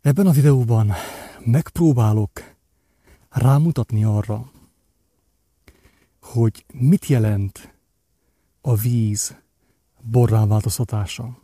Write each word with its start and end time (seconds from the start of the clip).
Ebben 0.00 0.26
a 0.26 0.30
videóban 0.30 0.92
megpróbálok 1.44 2.30
rámutatni 3.28 4.04
arra, 4.04 4.50
hogy 6.22 6.64
mit 6.72 7.06
jelent 7.06 7.74
a 8.60 8.74
víz 8.74 9.36
borrá 10.02 10.46
változtatása. 10.46 11.38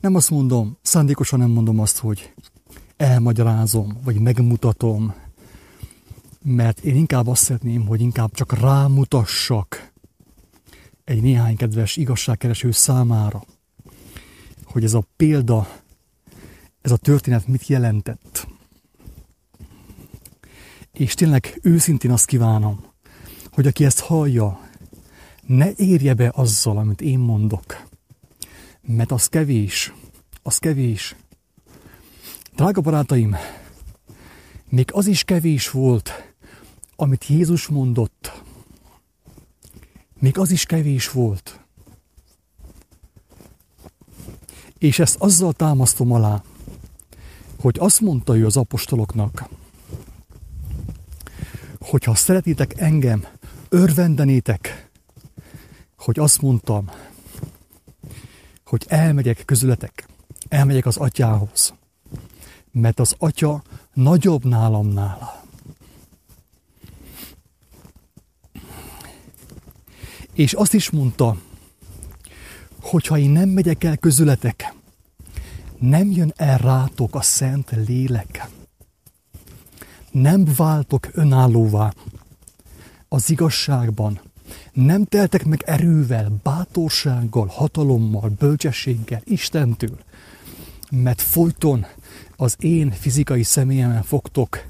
Nem 0.00 0.14
azt 0.14 0.30
mondom, 0.30 0.78
szándékosan 0.82 1.38
nem 1.38 1.50
mondom 1.50 1.80
azt, 1.80 1.98
hogy 1.98 2.34
elmagyarázom, 2.96 3.98
vagy 4.04 4.20
megmutatom, 4.20 5.14
mert 6.42 6.78
én 6.80 6.96
inkább 6.96 7.26
azt 7.26 7.42
szeretném, 7.42 7.86
hogy 7.86 8.00
inkább 8.00 8.34
csak 8.34 8.52
rámutassak 8.52 9.92
egy 11.04 11.22
néhány 11.22 11.56
kedves 11.56 11.96
igazságkereső 11.96 12.70
számára, 12.70 13.44
hogy 14.64 14.84
ez 14.84 14.94
a 14.94 15.04
példa, 15.16 15.68
ez 16.82 16.90
a 16.90 16.96
történet 16.96 17.46
mit 17.46 17.66
jelentett. 17.66 18.46
És 20.92 21.14
tényleg 21.14 21.58
őszintén 21.62 22.10
azt 22.10 22.26
kívánom, 22.26 22.84
hogy 23.52 23.66
aki 23.66 23.84
ezt 23.84 24.00
hallja, 24.00 24.60
ne 25.46 25.70
érje 25.76 26.14
be 26.14 26.32
azzal, 26.34 26.78
amit 26.78 27.00
én 27.00 27.18
mondok. 27.18 27.86
Mert 28.80 29.12
az 29.12 29.26
kevés, 29.26 29.92
az 30.42 30.58
kevés. 30.58 31.16
Drága 32.54 32.80
barátaim, 32.80 33.36
még 34.68 34.90
az 34.92 35.06
is 35.06 35.24
kevés 35.24 35.70
volt, 35.70 36.34
amit 36.96 37.26
Jézus 37.26 37.66
mondott. 37.66 38.42
Még 40.18 40.38
az 40.38 40.50
is 40.50 40.64
kevés 40.64 41.10
volt. 41.10 41.60
És 44.78 44.98
ezt 44.98 45.16
azzal 45.16 45.52
támasztom 45.52 46.12
alá, 46.12 46.42
hogy 47.60 47.76
azt 47.78 48.00
mondta 48.00 48.36
ő 48.36 48.46
az 48.46 48.56
apostoloknak, 48.56 49.48
hogy 51.78 52.04
ha 52.04 52.14
szeretitek 52.14 52.80
engem, 52.80 53.26
örvendenétek, 53.68 54.90
hogy 55.96 56.18
azt 56.18 56.42
mondtam, 56.42 56.90
hogy 58.64 58.84
elmegyek 58.88 59.42
közületek, 59.44 60.08
elmegyek 60.48 60.86
az 60.86 60.96
atyához, 60.96 61.74
mert 62.72 63.00
az 63.00 63.14
atya 63.18 63.62
nagyobb 63.92 64.44
nálam 64.44 64.86
nála. 64.86 65.44
És 70.34 70.52
azt 70.52 70.74
is 70.74 70.90
mondta, 70.90 71.36
hogy 72.80 73.06
ha 73.06 73.18
én 73.18 73.30
nem 73.30 73.48
megyek 73.48 73.84
el 73.84 73.96
közületek, 73.96 74.74
nem 75.80 76.10
jön 76.10 76.32
el 76.36 76.58
rátok 76.58 77.14
a 77.14 77.22
szent 77.22 77.70
lélek. 77.86 78.48
Nem 80.10 80.44
váltok 80.56 81.08
önállóvá 81.12 81.92
az 83.08 83.30
igazságban. 83.30 84.20
Nem 84.72 85.04
teltek 85.04 85.44
meg 85.44 85.62
erővel, 85.66 86.32
bátorsággal, 86.42 87.46
hatalommal, 87.46 88.28
bölcsességgel, 88.38 89.20
Istentől. 89.24 89.98
Mert 90.90 91.20
folyton 91.20 91.86
az 92.36 92.56
én 92.58 92.90
fizikai 92.90 93.42
személyemen 93.42 94.02
fogtok 94.02 94.64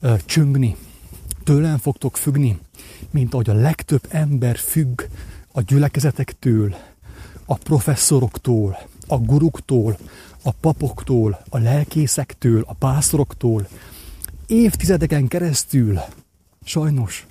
ö, 0.00 0.14
csüngni, 0.24 0.76
tőlem 1.44 1.78
fogtok 1.78 2.16
függni, 2.16 2.58
mint 3.10 3.32
ahogy 3.32 3.50
a 3.50 3.54
legtöbb 3.54 4.06
ember 4.08 4.56
függ 4.56 5.02
a 5.52 5.60
gyülekezetektől, 5.60 6.74
a 7.44 7.54
professzoroktól, 7.54 8.78
a 9.06 9.18
guruktól, 9.18 9.98
a 10.42 10.50
papoktól, 10.50 11.42
a 11.48 11.58
lelkészektől, 11.58 12.64
a 12.66 12.74
pásztoroktól, 12.74 13.68
évtizedeken 14.46 15.28
keresztül, 15.28 16.00
sajnos, 16.64 17.26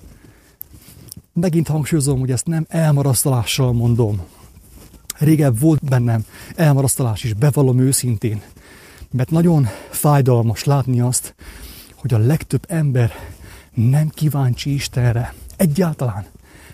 megint 1.32 1.68
hangsúlyozom, 1.68 2.18
hogy 2.18 2.30
ezt 2.30 2.46
nem 2.46 2.66
elmarasztalással 2.68 3.72
mondom. 3.72 4.20
Régebb 5.18 5.60
volt 5.60 5.84
bennem 5.84 6.24
elmarasztalás 6.56 7.24
is, 7.24 7.34
bevallom 7.34 7.78
őszintén, 7.78 8.42
mert 9.10 9.30
nagyon 9.30 9.68
fájdalmas 9.90 10.64
látni 10.64 11.00
azt, 11.00 11.34
hogy 11.94 12.14
a 12.14 12.18
legtöbb 12.18 12.64
ember 12.68 13.12
nem 13.74 14.08
kíváncsi 14.08 14.74
Istenre. 14.74 15.34
Egyáltalán 15.56 16.26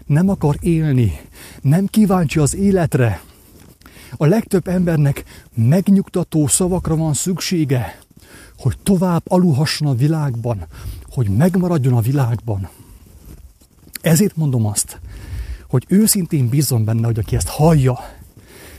nem 0.07 0.29
akar 0.29 0.57
élni, 0.61 1.21
nem 1.63 1.87
kíváncsi 1.87 2.39
az 2.39 2.55
életre. 2.55 3.21
A 4.17 4.27
legtöbb 4.27 4.69
embernek 4.69 5.25
megnyugtató 5.55 6.47
szavakra 6.47 6.97
van 6.97 7.15
szüksége, 7.15 7.99
hogy 8.59 8.77
tovább 8.83 9.23
alulhasson 9.29 9.89
a 9.89 9.95
világban, 9.95 10.67
hogy 11.11 11.29
megmaradjon 11.29 11.95
a 11.95 12.01
világban. 12.01 12.69
Ezért 14.01 14.37
mondom 14.37 14.67
azt, 14.67 15.01
hogy 15.69 15.85
őszintén 15.89 16.49
bízom 16.49 16.85
benne, 16.85 17.07
hogy 17.07 17.19
aki 17.19 17.37
ezt 17.37 17.49
hallja, 17.49 17.99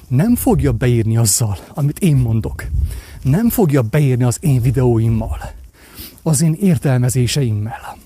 nem 0.08 0.36
fogja 0.36 0.72
beírni 0.72 1.18
azzal, 1.18 1.58
amit 1.74 2.00
én 2.00 2.16
mondok. 2.16 2.66
Nem 3.24 3.50
fogja 3.50 3.82
beírni 3.82 4.24
az 4.24 4.38
én 4.42 4.62
videóimmal, 4.62 5.52
az 6.22 6.42
én 6.42 6.54
értelmezéseimmel. 6.54 7.98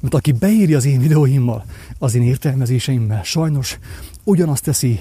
Mert 0.00 0.14
aki 0.14 0.32
beírja 0.32 0.76
az 0.76 0.84
én 0.84 1.00
videóimmal, 1.00 1.64
az 1.98 2.14
én 2.14 2.22
értelmezéseimmel, 2.22 3.22
sajnos 3.22 3.78
ugyanazt 4.24 4.64
teszi, 4.64 5.00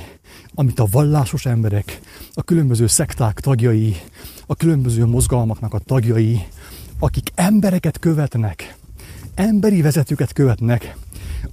amit 0.59 0.80
a 0.80 0.88
vallásos 0.92 1.46
emberek, 1.46 2.00
a 2.34 2.44
különböző 2.44 2.88
szekták 2.88 3.40
tagjai, 3.40 4.02
a 4.46 4.56
különböző 4.56 5.06
mozgalmaknak 5.06 5.74
a 5.74 5.80
tagjai, 5.80 6.47
akik 7.00 7.31
embereket 7.36 8.00
követnek, 8.00 8.78
emberi 9.36 9.81
vezetőket 9.81 10.34
követnek, 10.34 10.98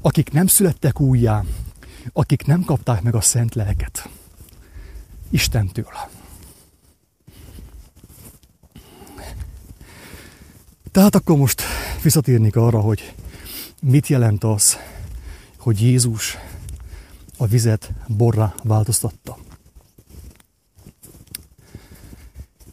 akik 0.00 0.32
nem 0.32 0.46
születtek 0.46 1.00
újjá, 1.00 1.44
akik 2.12 2.46
nem 2.46 2.62
kapták 2.62 3.02
meg 3.02 3.14
a 3.14 3.20
szent 3.20 3.54
lelket 3.54 4.08
Istentől. 5.30 5.92
Tehát 10.92 11.14
akkor 11.14 11.36
most 11.36 11.62
visszatérnék 12.02 12.56
arra, 12.56 12.80
hogy 12.80 13.14
mit 13.82 14.06
jelent 14.06 14.44
az, 14.44 14.76
hogy 15.58 15.80
Jézus 15.80 16.36
a 17.36 17.46
vizet 17.46 17.92
borra 18.06 18.54
változtatta. 18.62 19.38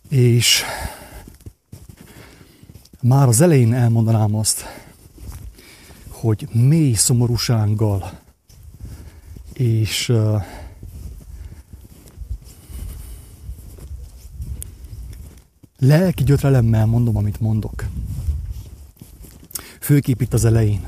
És 0.09 0.63
már 3.01 3.27
az 3.27 3.41
elején 3.41 3.73
elmondanám 3.73 4.35
azt, 4.35 4.63
hogy 6.09 6.47
mély 6.51 6.93
szomorúsággal 6.93 8.19
és 9.53 10.09
uh, 10.09 10.43
lelki 15.79 16.23
gyötrelemmel 16.23 16.85
mondom, 16.85 17.17
amit 17.17 17.39
mondok. 17.39 17.85
Főképp 19.79 20.21
itt 20.21 20.33
az 20.33 20.45
elején. 20.45 20.87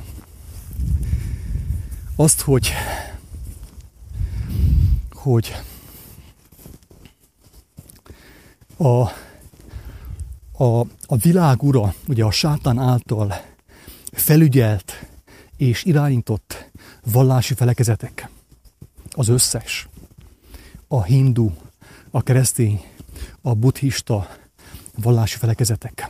Azt, 2.16 2.42
hogy 2.42 2.72
hogy 5.26 5.56
a, 8.78 9.10
a, 10.64 10.80
a 11.06 11.16
világ 11.22 11.64
ura, 11.64 11.94
ugye 12.08 12.24
a 12.24 12.32
sátán 12.32 12.80
által 12.80 13.34
felügyelt 14.12 15.08
és 15.58 15.84
irányított 15.84 16.72
vallási 17.12 17.54
felekezetek, 17.54 18.30
az 19.12 19.28
összes, 19.28 19.88
a 20.88 21.04
hindu, 21.04 21.52
a 22.12 22.22
keresztény, 22.22 22.82
a 23.42 23.54
buddhista 23.54 24.28
vallási 24.96 25.38
felekezetek, 25.38 26.10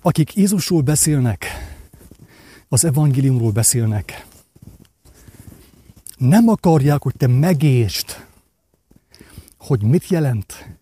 akik 0.00 0.34
Jézusról 0.34 0.80
beszélnek, 0.80 1.46
az 2.68 2.84
evangéliumról 2.84 3.52
beszélnek, 3.52 4.26
nem 6.18 6.48
akarják, 6.48 7.02
hogy 7.02 7.14
te 7.16 7.26
megértsd, 7.26 8.26
hogy 9.58 9.82
mit 9.82 10.08
jelent 10.08 10.78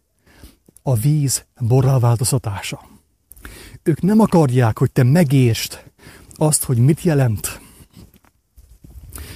a 0.82 0.94
víz 0.94 1.44
borrá 1.58 1.98
változtatása. 1.98 2.80
Ők 3.82 4.00
nem 4.00 4.20
akarják, 4.20 4.78
hogy 4.78 4.92
te 4.92 5.02
megértsd 5.02 5.84
azt, 6.34 6.64
hogy 6.64 6.78
mit 6.78 7.02
jelent, 7.02 7.60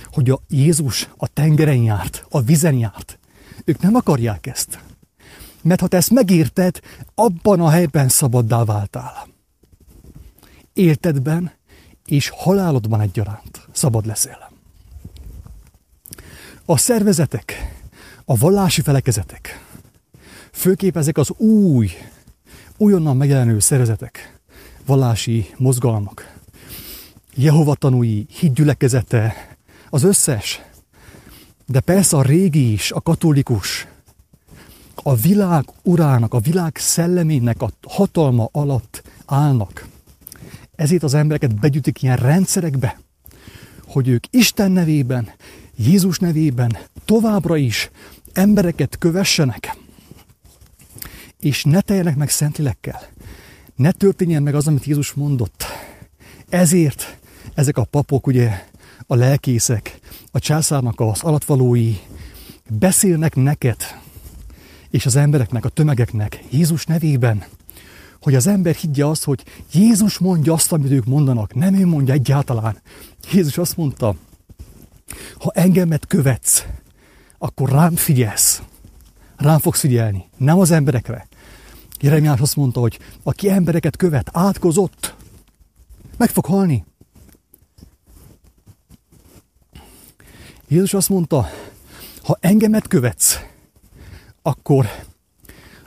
hogy 0.05 0.31
a 0.31 0.41
Jézus 0.49 1.09
a 1.17 1.27
tengeren 1.27 1.83
járt, 1.83 2.25
a 2.29 2.41
vizen 2.41 2.75
járt. 2.75 3.19
Ők 3.65 3.81
nem 3.81 3.95
akarják 3.95 4.47
ezt. 4.47 4.83
Mert 5.63 5.81
ha 5.81 5.87
te 5.87 5.97
ezt 5.97 6.11
megérted, 6.11 6.81
abban 7.15 7.61
a 7.61 7.71
helyben 7.71 8.09
szabaddá 8.09 8.65
váltál. 8.65 9.29
Éltedben 10.73 11.53
és 12.05 12.29
halálodban 12.29 13.01
egyaránt 13.01 13.69
szabad 13.73 14.07
leszel. 14.07 14.50
A 16.71 16.77
szervezetek, 16.77 17.75
a 18.25 18.37
vallási 18.37 18.81
felekezetek 18.81 19.65
Főképp 20.53 20.97
ezek 20.97 21.19
az 21.19 21.31
új, 21.31 21.91
újonnan 22.77 23.17
megjelenő 23.17 23.59
szervezetek, 23.59 24.39
vallási 24.87 25.47
mozgalmak, 25.57 26.35
Jehova 27.35 27.75
tanúi, 27.75 28.27
hídgyülekezete, 28.39 29.57
az 29.89 30.03
összes, 30.03 30.61
de 31.67 31.81
persze 31.81 32.17
a 32.17 32.23
régi 32.23 32.73
is, 32.73 32.93
a 32.93 33.01
katolikus, 33.01 33.87
a 34.95 35.15
világ 35.15 35.65
urának, 35.83 36.35
a 36.35 36.41
világ 36.41 36.77
szellemének 36.77 37.63
a 37.63 37.71
hatalma 37.89 38.49
alatt 38.53 39.03
állnak. 39.27 39.87
Ezért 40.75 41.03
az 41.03 41.15
embereket 41.15 41.61
begyűjtik 41.61 42.03
ilyen 42.03 42.17
rendszerekbe, 42.17 43.01
hogy 43.87 44.09
ők 44.09 44.25
Isten 44.31 44.71
nevében, 44.71 45.31
Jézus 45.87 46.19
nevében 46.19 46.79
továbbra 47.05 47.57
is 47.57 47.91
embereket 48.33 48.99
kövessenek, 48.99 49.77
és 51.39 51.65
ne 51.65 51.81
teljenek 51.81 52.17
meg 52.17 52.31
Szentlélekkel. 52.31 53.01
Ne 53.77 53.93
történjen 53.93 54.43
meg 54.43 54.55
az, 54.55 54.67
amit 54.67 54.85
Jézus 54.85 55.13
mondott. 55.13 55.65
Ezért 56.49 57.19
ezek 57.55 57.79
a 57.79 57.85
papok, 57.85 58.27
ugye, 58.27 58.65
a 59.07 59.15
lelkészek, 59.15 59.99
a 60.31 60.39
császárnak 60.39 61.01
az 61.01 61.23
alatvalói 61.23 61.97
beszélnek 62.69 63.35
neked, 63.35 63.77
és 64.91 65.07
az 65.07 65.17
embereknek, 65.17 65.65
a 65.65 65.69
tömegeknek 65.69 66.45
Jézus 66.51 66.87
nevében, 66.87 67.45
hogy 68.21 68.35
az 68.35 68.47
ember 68.47 68.75
higgye 68.75 69.07
azt, 69.07 69.25
hogy 69.25 69.45
Jézus 69.73 70.19
mondja 70.19 70.53
azt, 70.53 70.73
amit 70.73 70.91
ők 70.91 71.05
mondanak, 71.05 71.55
nem 71.55 71.75
ő 71.75 71.87
mondja 71.87 72.15
egyáltalán. 72.15 72.81
Jézus 73.33 73.59
azt 73.59 73.77
mondta, 73.77 74.15
ha 75.39 75.51
engemet 75.55 76.07
követsz, 76.07 76.67
akkor 77.39 77.71
rám 77.71 77.97
figyelsz. 77.97 78.63
Rám 79.37 79.59
fogsz 79.59 79.81
figyelni, 79.81 80.25
nem 80.37 80.59
az 80.59 80.71
emberekre. 80.71 81.27
Jeremiás 82.01 82.41
azt 82.41 82.57
mondta, 82.57 82.81
hogy 82.81 82.99
aki 83.23 83.51
embereket 83.51 83.97
követ, 83.97 84.31
átkozott, 84.33 85.15
meg 86.17 86.31
fog 86.31 86.45
halni. 86.45 86.85
Jézus 90.69 90.95
azt 90.95 91.09
mondta, 91.09 91.49
ha 92.23 92.39
engemet 92.41 92.89
követsz, 92.89 93.39
akkor, 94.43 94.87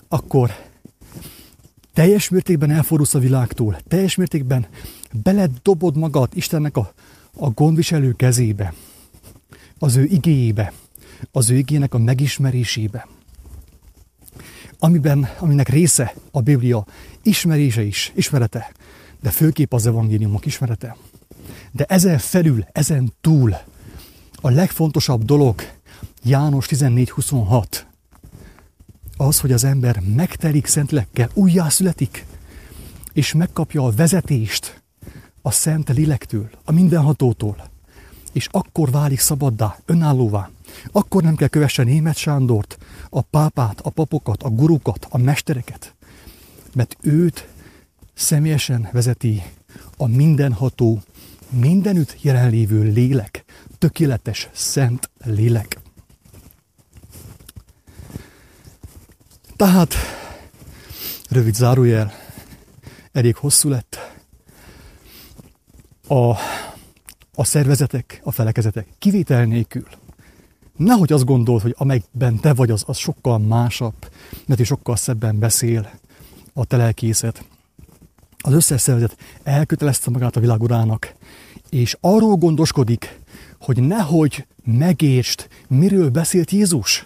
akkor 0.08 0.56
teljes 1.94 2.30
mértékben 2.30 2.72
elfordulsz 2.72 3.14
a 3.14 3.20
világtól, 3.20 3.78
teljes 3.88 4.16
mértékben 4.16 4.68
beledobod 5.12 5.98
magad 5.98 6.30
Istennek 6.34 6.78
a, 6.78 6.94
a 7.38 7.50
gondviselő 7.50 8.14
kezébe, 8.14 8.74
az 9.83 9.95
ő 9.95 10.03
igéjébe, 10.03 10.74
az 11.31 11.50
ő 11.50 11.57
igének 11.57 11.94
a 11.94 11.97
megismerésébe, 11.97 13.07
amiben, 14.80 15.30
aminek 15.39 15.69
része 15.69 16.13
a 16.31 16.41
Biblia 16.41 16.85
ismerése 17.21 17.83
is, 17.83 18.12
ismerete, 18.15 18.71
de 19.21 19.30
főképp 19.30 19.74
az 19.74 19.85
evangéliumok 19.85 20.45
ismerete. 20.45 20.97
De 21.71 21.83
ezen 21.83 22.18
felül, 22.18 22.65
ezen 22.71 23.13
túl 23.21 23.56
a 24.35 24.50
legfontosabb 24.50 25.24
dolog 25.24 25.62
János 26.24 26.68
14.26 26.69 27.65
az, 29.18 29.39
hogy 29.39 29.51
az 29.51 29.63
ember 29.63 30.01
megtelik 30.15 30.65
szentlekkel, 30.65 31.29
újjászületik, 31.33 32.25
és 33.13 33.33
megkapja 33.33 33.83
a 33.86 33.91
vezetést 33.91 34.83
a 35.41 35.51
szent 35.51 35.89
lélektől, 35.89 36.50
a 36.63 36.71
mindenhatótól, 36.71 37.71
és 38.33 38.47
akkor 38.51 38.91
válik 38.91 39.19
szabaddá, 39.19 39.77
önállóvá. 39.85 40.50
Akkor 40.91 41.24
nem 41.24 41.35
kell 41.35 41.47
kövesse 41.47 41.83
német 41.83 42.18
Sándort, 42.18 42.77
a 43.09 43.21
pápát, 43.21 43.80
a 43.81 43.89
papokat, 43.89 44.44
a 44.44 44.50
gurukat, 44.50 45.07
a 45.09 45.18
mestereket, 45.18 45.95
mert 46.74 46.97
őt 47.01 47.47
személyesen 48.13 48.89
vezeti 48.91 49.44
a 49.97 50.07
mindenható, 50.07 51.01
mindenütt 51.50 52.21
jelenlévő 52.21 52.81
lélek, 52.81 53.45
tökéletes, 53.77 54.50
szent 54.51 55.09
lélek. 55.24 55.79
Tehát, 59.56 59.95
rövid 61.29 61.56
zárójel, 61.56 62.13
elég 63.12 63.36
hosszú 63.36 63.69
lett. 63.69 63.97
A, 66.07 66.36
a 67.35 67.44
szervezetek, 67.44 68.21
a 68.24 68.31
felekezetek 68.31 68.88
kivétel 69.00 69.45
nélkül. 69.45 69.88
Nehogy 70.77 71.13
azt 71.13 71.25
gondold, 71.25 71.62
hogy 71.62 71.75
amelyikben 71.77 72.39
te 72.39 72.53
vagy, 72.53 72.71
az, 72.71 72.83
az 72.88 72.97
sokkal 72.97 73.38
másabb, 73.38 74.12
mert 74.45 74.59
is 74.59 74.68
sokkal 74.68 74.95
szebben 74.95 75.39
beszél 75.39 75.89
a 76.53 76.65
telelkészet. 76.65 77.45
Az 78.38 78.53
összes 78.53 78.81
szervezet 78.81 79.18
elkötelezte 79.44 80.09
magát 80.09 80.35
a 80.35 80.39
világurának, 80.39 81.13
és 81.69 81.97
arról 82.01 82.35
gondoskodik, 82.35 83.19
hogy 83.59 83.83
nehogy 83.83 84.45
megértsd, 84.63 85.47
miről 85.68 86.09
beszélt 86.09 86.51
Jézus 86.51 87.06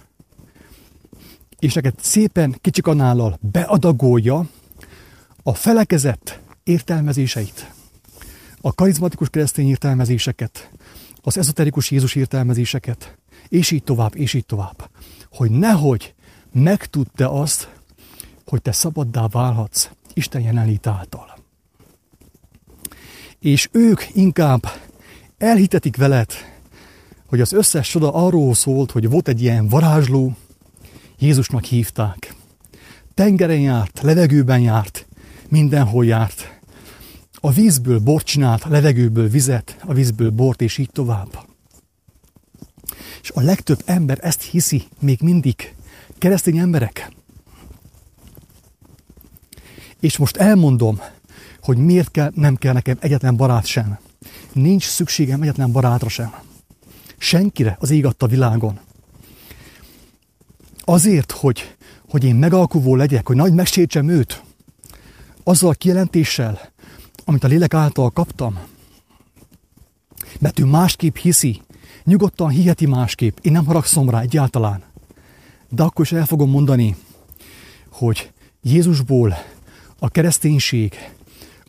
és 1.60 1.74
neked 1.74 1.94
szépen 2.02 2.56
kicsikanállal 2.62 3.38
beadagolja 3.42 4.46
a 5.44 5.54
felekezett 5.54 6.40
értelmezéseit, 6.64 7.72
a 8.68 8.74
karizmatikus 8.74 9.30
keresztény 9.30 9.68
értelmezéseket, 9.68 10.72
az 11.22 11.38
ezoterikus 11.38 11.92
Jézus 11.92 12.16
értelmezéseket, 12.16 13.18
és 13.48 13.72
így 13.72 13.84
tovább, 13.84 14.16
és 14.16 14.34
így 14.34 14.46
tovább. 14.46 14.90
Hogy 15.32 15.52
nehogy 15.52 16.14
megtudd 16.52 17.06
te 17.16 17.28
azt, 17.28 17.70
hogy 18.46 18.62
te 18.62 18.72
szabaddá 18.72 19.28
válhatsz 19.28 19.90
Isten 20.14 20.42
jelenlét 20.42 20.88
által. 20.88 21.38
És 23.40 23.70
ők 23.72 24.16
inkább 24.16 24.72
elhitetik 25.38 25.98
veled, 25.98 26.32
hogy 27.26 27.42
az 27.42 27.54
összes 27.54 27.90
csoda 27.90 28.14
arról 28.14 28.54
szólt, 28.54 28.92
hogy 28.92 29.10
volt 29.10 29.28
egy 29.28 29.42
ilyen 29.42 29.68
varázsló, 29.68 30.36
Jézusnak 31.20 31.64
hívták. 31.64 32.36
Tengeren 33.14 33.60
járt, 33.60 34.00
levegőben 34.02 34.60
járt, 34.60 35.08
mindenhol 35.50 36.06
járt. 36.06 36.57
A 37.48 37.52
vízből 37.52 38.00
bort 38.00 38.26
csinált, 38.26 38.64
a 38.64 38.70
levegőből 38.70 39.30
vizet, 39.30 39.78
a 39.86 39.94
vízből 39.94 40.30
bort, 40.30 40.62
és 40.62 40.78
így 40.78 40.90
tovább. 40.92 41.46
És 43.22 43.32
a 43.34 43.42
legtöbb 43.42 43.82
ember 43.86 44.18
ezt 44.22 44.42
hiszi 44.42 44.84
még 45.00 45.22
mindig. 45.22 45.76
Keresztény 46.18 46.58
emberek. 46.58 47.12
És 50.00 50.18
most 50.18 50.38
elmondom, 50.38 51.00
hogy 51.62 51.78
miért 51.78 52.12
kell, 52.12 52.32
nem 52.36 52.56
kell 52.56 52.74
nekem 52.74 52.98
egyetlen 53.00 53.36
barát 53.36 53.66
sem. 53.66 54.00
Nincs 54.54 54.84
szükségem 54.84 55.42
egyetlen 55.42 55.72
barátra 55.72 56.10
sem. 56.10 56.34
Senkire 57.18 57.78
az 57.80 57.90
ég 57.90 58.06
adta 58.06 58.28
világon. 58.28 58.80
Azért, 60.80 61.32
hogy, 61.32 61.76
hogy 62.10 62.24
én 62.24 62.36
megalkuvó 62.36 62.96
legyek, 62.96 63.28
hogy 63.28 63.36
nagy 63.36 63.54
megsértsem 63.54 64.10
őt, 64.10 64.44
azzal 65.44 65.70
a 65.70 65.74
kijelentéssel, 65.74 66.76
amit 67.30 67.44
a 67.44 67.48
lélek 67.48 67.74
által 67.74 68.10
kaptam. 68.10 68.60
Mert 70.40 70.60
ő 70.60 70.66
másképp 70.66 71.16
hiszi, 71.16 71.62
nyugodtan 72.04 72.50
hiheti 72.50 72.86
másképp, 72.86 73.38
én 73.42 73.52
nem 73.52 73.66
haragszom 73.66 74.10
rá 74.10 74.20
egyáltalán. 74.20 74.84
De 75.70 75.84
akkor 75.84 76.06
is 76.06 76.12
el 76.12 76.26
fogom 76.26 76.50
mondani, 76.50 76.96
hogy 77.92 78.32
Jézusból 78.62 79.38
a 80.00 80.10
kereszténység, 80.10 80.94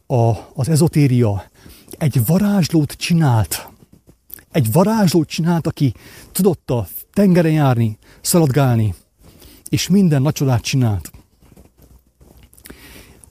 a, 0.07 0.33
az 0.55 0.69
ezotéria 0.69 1.51
egy 1.91 2.27
varázslót 2.27 2.93
csinált. 2.93 3.69
Egy 4.51 4.73
varázslót 4.73 5.29
csinált, 5.29 5.67
aki 5.67 5.95
tudott 6.33 6.71
a 6.71 6.89
tengeren 7.13 7.53
járni, 7.53 7.99
szaladgálni, 8.21 8.95
és 9.69 9.89
minden 9.89 10.23
nagy 10.23 10.33
csodát 10.33 10.63
csinált. 10.63 11.11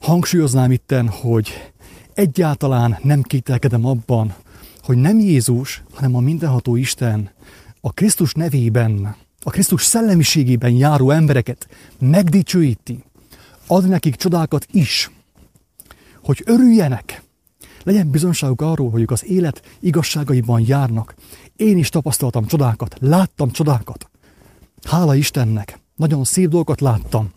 Hangsúlyoznám 0.00 0.70
itten, 0.70 1.08
hogy 1.08 1.72
egyáltalán 2.18 2.98
nem 3.02 3.22
kételkedem 3.22 3.86
abban, 3.86 4.34
hogy 4.82 4.96
nem 4.96 5.18
Jézus, 5.18 5.82
hanem 5.94 6.14
a 6.14 6.20
mindenható 6.20 6.76
Isten 6.76 7.30
a 7.80 7.92
Krisztus 7.92 8.32
nevében, 8.32 9.16
a 9.42 9.50
Krisztus 9.50 9.82
szellemiségében 9.82 10.70
járó 10.70 11.10
embereket 11.10 11.68
megdicsőíti, 11.98 13.04
ad 13.66 13.88
nekik 13.88 14.14
csodákat 14.14 14.66
is, 14.70 15.10
hogy 16.24 16.42
örüljenek, 16.44 17.22
legyen 17.84 18.10
bizonságuk 18.10 18.60
arról, 18.60 18.90
hogy 18.90 19.00
ők 19.00 19.10
az 19.10 19.24
élet 19.24 19.62
igazságaiban 19.80 20.62
járnak. 20.66 21.14
Én 21.56 21.78
is 21.78 21.88
tapasztaltam 21.88 22.46
csodákat, 22.46 22.96
láttam 23.00 23.50
csodákat. 23.50 24.10
Hála 24.82 25.14
Istennek! 25.14 25.78
Nagyon 25.96 26.24
szép 26.24 26.48
dolgokat 26.48 26.80
láttam. 26.80 27.32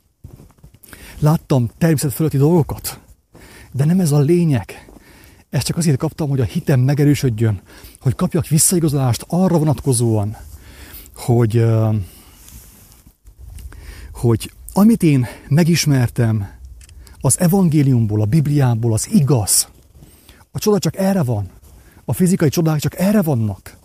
Láttam 1.20 1.70
természet 1.78 2.14
fölötti 2.14 2.38
dolgokat. 2.38 3.00
De 3.72 3.86
nem 3.86 4.00
ez 4.00 4.12
a 4.12 4.20
lényeg. 4.20 4.90
Ezt 5.50 5.66
csak 5.66 5.78
azért 5.78 5.98
kaptam, 5.98 6.30
hogy 6.30 6.40
a 6.40 6.44
hitem 6.44 6.80
megerősödjön, 6.80 7.62
hogy 8.00 8.16
kapjak 8.16 8.48
visszaigazolást 8.48 9.26
arra 9.28 9.58
vonatkozóan, 9.58 10.38
hogy, 11.16 11.66
hogy 14.14 14.52
amit 14.74 15.04
én 15.04 15.28
megismertem 15.48 16.50
az 17.22 17.40
evangéliumból, 17.40 18.22
a 18.22 18.26
Bibliából, 18.26 18.94
az 18.94 19.08
igaz. 19.12 19.68
A 20.52 20.60
csoda 20.60 20.80
csak 20.80 20.98
erre 20.98 21.24
van. 21.24 21.50
A 22.06 22.14
fizikai 22.14 22.50
csodák 22.50 22.80
csak 22.80 23.00
erre 23.00 23.22
vannak. 23.22 23.78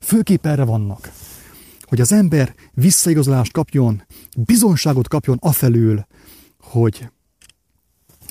Főképp 0.00 0.46
erre 0.46 0.64
vannak. 0.64 1.12
Hogy 1.80 2.00
az 2.00 2.12
ember 2.12 2.54
visszaigazolást 2.72 3.52
kapjon, 3.52 4.02
bizonságot 4.36 5.08
kapjon 5.08 5.38
afelől, 5.40 6.06
hogy 6.60 7.08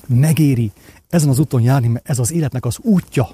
megéri 0.06 0.72
ezen 1.14 1.28
az 1.28 1.38
úton 1.38 1.62
járni, 1.62 1.88
mert 1.88 2.08
ez 2.08 2.18
az 2.18 2.32
életnek 2.32 2.64
az 2.64 2.78
útja. 2.78 3.28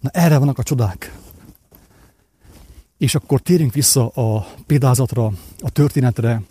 Na 0.00 0.08
erre 0.10 0.38
vannak 0.38 0.58
a 0.58 0.62
csodák. 0.62 1.18
És 2.98 3.14
akkor 3.14 3.40
térjünk 3.40 3.72
vissza 3.72 4.08
a 4.08 4.46
példázatra, 4.66 5.32
a 5.60 5.70
történetre, 5.70 6.42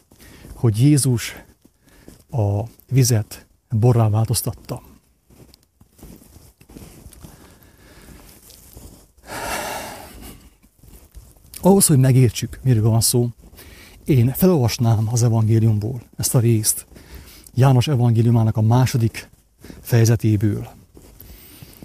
hogy 0.53 0.79
Jézus 0.79 1.35
a 2.31 2.63
vizet 2.89 3.47
borrá 3.69 4.09
változtatta. 4.09 4.81
Ahhoz, 11.61 11.85
hogy 11.85 11.97
megértsük, 11.97 12.59
miről 12.63 12.89
van 12.89 13.01
szó, 13.01 13.29
én 14.05 14.33
felolvasnám 14.33 15.07
az 15.11 15.23
evangéliumból 15.23 16.01
ezt 16.17 16.35
a 16.35 16.39
részt, 16.39 16.85
János 17.55 17.87
evangéliumának 17.87 18.57
a 18.57 18.61
második 18.61 19.29
fejezetéből, 19.93 20.67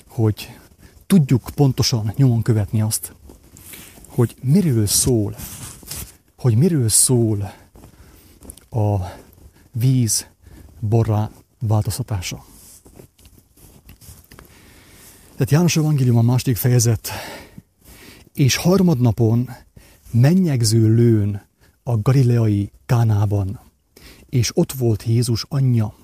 hogy 0.07 0.59
tudjuk 1.07 1.50
pontosan 1.55 2.12
nyomon 2.17 2.43
követni 2.43 2.83
azt, 2.83 3.12
hogy 4.07 4.37
miről 4.43 4.87
szól, 4.87 5.37
hogy 6.37 6.57
miről 6.57 6.88
szól 6.88 7.53
a 8.71 8.97
víz 9.73 10.27
borrá 10.81 11.31
változtatása. 11.59 12.45
Tehát 15.33 15.50
János 15.50 15.77
Evangélium 15.77 16.17
a 16.17 16.23
második 16.23 16.57
fejezet, 16.57 17.11
és 18.35 18.57
harmadnapon 18.57 19.50
mennyegző 20.11 20.95
lőn 20.95 21.47
a 21.83 21.97
galileai 21.97 22.71
Kánában, 22.87 23.61
és 24.29 24.50
ott 24.55 24.73
volt 24.73 25.03
Jézus 25.03 25.45
anyja. 25.49 25.95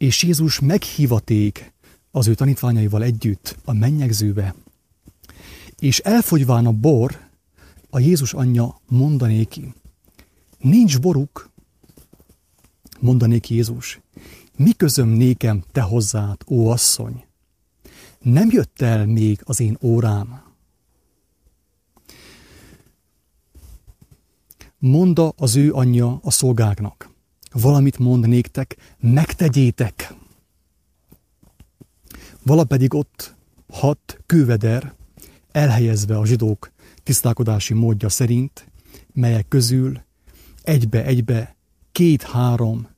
És 0.00 0.22
Jézus 0.22 0.60
meghívaték 0.60 1.72
az 2.10 2.28
ő 2.28 2.34
tanítványaival 2.34 3.02
együtt 3.02 3.56
a 3.64 3.72
mennyegzőbe, 3.72 4.54
és 5.78 5.98
elfogyván 5.98 6.66
a 6.66 6.72
bor, 6.72 7.28
a 7.90 7.98
Jézus 7.98 8.32
anyja 8.32 8.80
mondanéki, 8.88 9.74
nincs 10.58 11.00
boruk, 11.00 11.50
mondanék 13.00 13.50
Jézus, 13.50 14.00
mi 14.56 14.72
közöm 14.72 15.08
nékem 15.08 15.64
te 15.72 15.80
hozzád, 15.80 16.40
ó 16.46 16.68
asszony? 16.68 17.24
Nem 18.20 18.48
jött 18.50 18.80
el 18.80 19.06
még 19.06 19.40
az 19.44 19.60
én 19.60 19.78
órám. 19.82 20.42
Monda 24.78 25.32
az 25.36 25.56
ő 25.56 25.72
anyja 25.72 26.20
a 26.22 26.30
szolgáknak. 26.30 27.09
Valamit 27.52 27.98
mond 27.98 28.28
néktek, 28.28 28.76
megtegyétek. 28.98 30.14
Vala 32.42 32.64
pedig 32.64 32.94
ott 32.94 33.34
hat 33.68 34.18
kőveder, 34.26 34.94
elhelyezve 35.52 36.18
a 36.18 36.26
zsidók 36.26 36.72
tisztálkodási 37.02 37.74
módja 37.74 38.08
szerint, 38.08 38.70
melyek 39.12 39.48
közül 39.48 40.00
egybe-egybe 40.62 41.56
két-három 41.92 42.88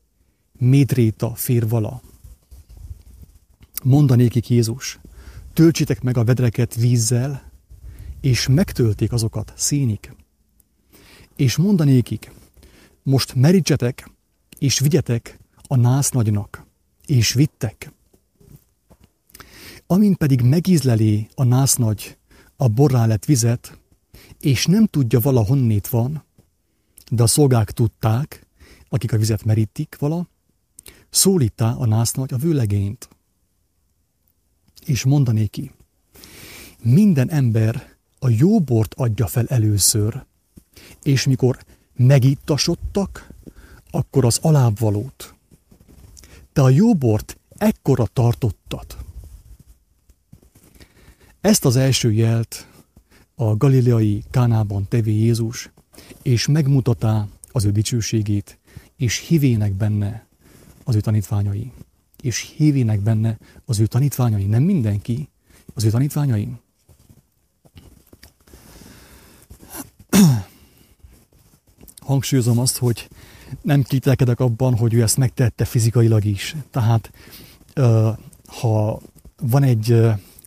médréta 0.58 1.34
fér 1.34 1.68
vala. 1.68 2.02
Mondanékik 3.84 4.48
Jézus, 4.48 4.98
töltsétek 5.52 6.02
meg 6.02 6.16
a 6.16 6.24
vedreket 6.24 6.74
vízzel, 6.74 7.50
és 8.20 8.48
megtölték 8.48 9.12
azokat 9.12 9.52
szénik. 9.56 10.14
És 11.36 11.56
mondanékik, 11.56 12.32
most 13.02 13.34
merítsetek, 13.34 14.10
és 14.62 14.78
vigyetek 14.78 15.38
a 15.66 15.76
nász 15.76 16.10
nagynak, 16.10 16.66
és 17.06 17.32
vittek. 17.32 17.92
Amint 19.86 20.16
pedig 20.16 20.42
megízleli 20.42 21.28
a 21.34 21.44
nász 21.44 21.76
nagy 21.76 22.16
a 22.56 22.68
borrá 22.68 23.06
lett 23.06 23.24
vizet, 23.24 23.78
és 24.40 24.66
nem 24.66 24.86
tudja 24.86 25.20
valahonnét 25.20 25.88
van, 25.88 26.24
de 27.10 27.22
a 27.22 27.26
szolgák 27.26 27.70
tudták, 27.70 28.46
akik 28.88 29.12
a 29.12 29.16
vizet 29.16 29.44
merítik 29.44 29.96
vala, 29.98 30.28
szólítá 31.10 31.72
a 31.72 31.86
násznagy 31.86 32.32
a 32.32 32.36
vőlegényt. 32.36 33.08
És 34.84 35.04
mondané 35.04 35.46
ki, 35.46 35.72
minden 36.82 37.30
ember 37.30 37.96
a 38.18 38.28
jó 38.28 38.60
bort 38.60 38.94
adja 38.94 39.26
fel 39.26 39.46
először, 39.46 40.24
és 41.02 41.26
mikor 41.26 41.64
megittasodtak, 41.94 43.31
akkor 43.94 44.24
az 44.24 44.38
alábbvalót. 44.42 45.34
Te 46.52 46.62
a 46.62 46.68
jó 46.68 46.94
bort 46.94 47.38
ekkora 47.56 48.06
tartottad. 48.06 48.86
Ezt 51.40 51.64
az 51.64 51.76
első 51.76 52.12
jelt 52.12 52.66
a 53.34 53.56
galileai 53.56 54.24
Kánában 54.30 54.88
tevé 54.88 55.12
Jézus, 55.12 55.70
és 56.22 56.46
megmutatá 56.46 57.28
az 57.52 57.64
ő 57.64 57.70
dicsőségét, 57.70 58.58
és 58.96 59.18
hívének 59.18 59.72
benne 59.72 60.26
az 60.84 60.94
ő 60.94 61.00
tanítványai. 61.00 61.72
És 62.22 62.52
hívének 62.56 63.00
benne 63.00 63.38
az 63.64 63.78
ő 63.78 63.86
tanítványai. 63.86 64.44
Nem 64.44 64.62
mindenki, 64.62 65.28
az 65.74 65.84
ő 65.84 65.90
tanítványai. 65.90 66.48
Hangsúlyozom 72.00 72.58
azt, 72.58 72.76
hogy 72.76 73.08
nem 73.62 73.82
kételkedek 73.82 74.40
abban, 74.40 74.76
hogy 74.76 74.94
ő 74.94 75.02
ezt 75.02 75.16
megtette 75.16 75.64
fizikailag 75.64 76.24
is. 76.24 76.56
Tehát 76.70 77.10
ha 78.46 79.00
van 79.40 79.62
egy 79.62 80.00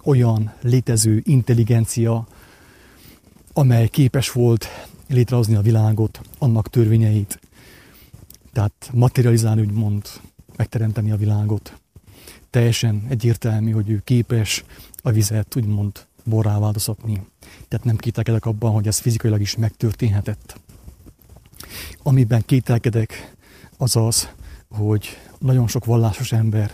olyan 0.04 0.54
létező 0.62 1.22
intelligencia, 1.24 2.28
amely 3.54 3.88
képes 3.88 4.32
volt 4.32 4.68
létrehozni 5.08 5.56
a 5.56 5.62
világot, 5.62 6.22
annak 6.38 6.70
törvényeit, 6.70 7.40
tehát 8.54 8.90
materializálni, 8.94 9.62
úgymond, 9.62 10.08
megteremteni 10.56 11.12
a 11.12 11.18
világot. 11.18 11.80
Teljesen 12.50 13.06
egyértelmű, 13.10 13.72
hogy 13.72 13.90
ő 13.90 14.02
képes 14.04 14.64
a 15.02 15.12
vizet, 15.12 15.56
úgymond, 15.56 16.06
borrá 16.24 16.60
változtatni. 16.60 17.26
Tehát 17.68 17.86
nem 17.86 17.96
kételkedek 17.96 18.46
abban, 18.46 18.72
hogy 18.72 18.88
ez 18.88 18.98
fizikailag 18.98 19.42
is 19.42 19.56
megtörténhetett. 19.56 20.60
Amiben 22.04 22.44
kételkedek, 22.46 23.36
az 23.78 23.96
az, 23.96 24.30
hogy 24.70 25.18
nagyon 25.40 25.68
sok 25.68 25.86
vallásos 25.86 26.32
ember, 26.32 26.72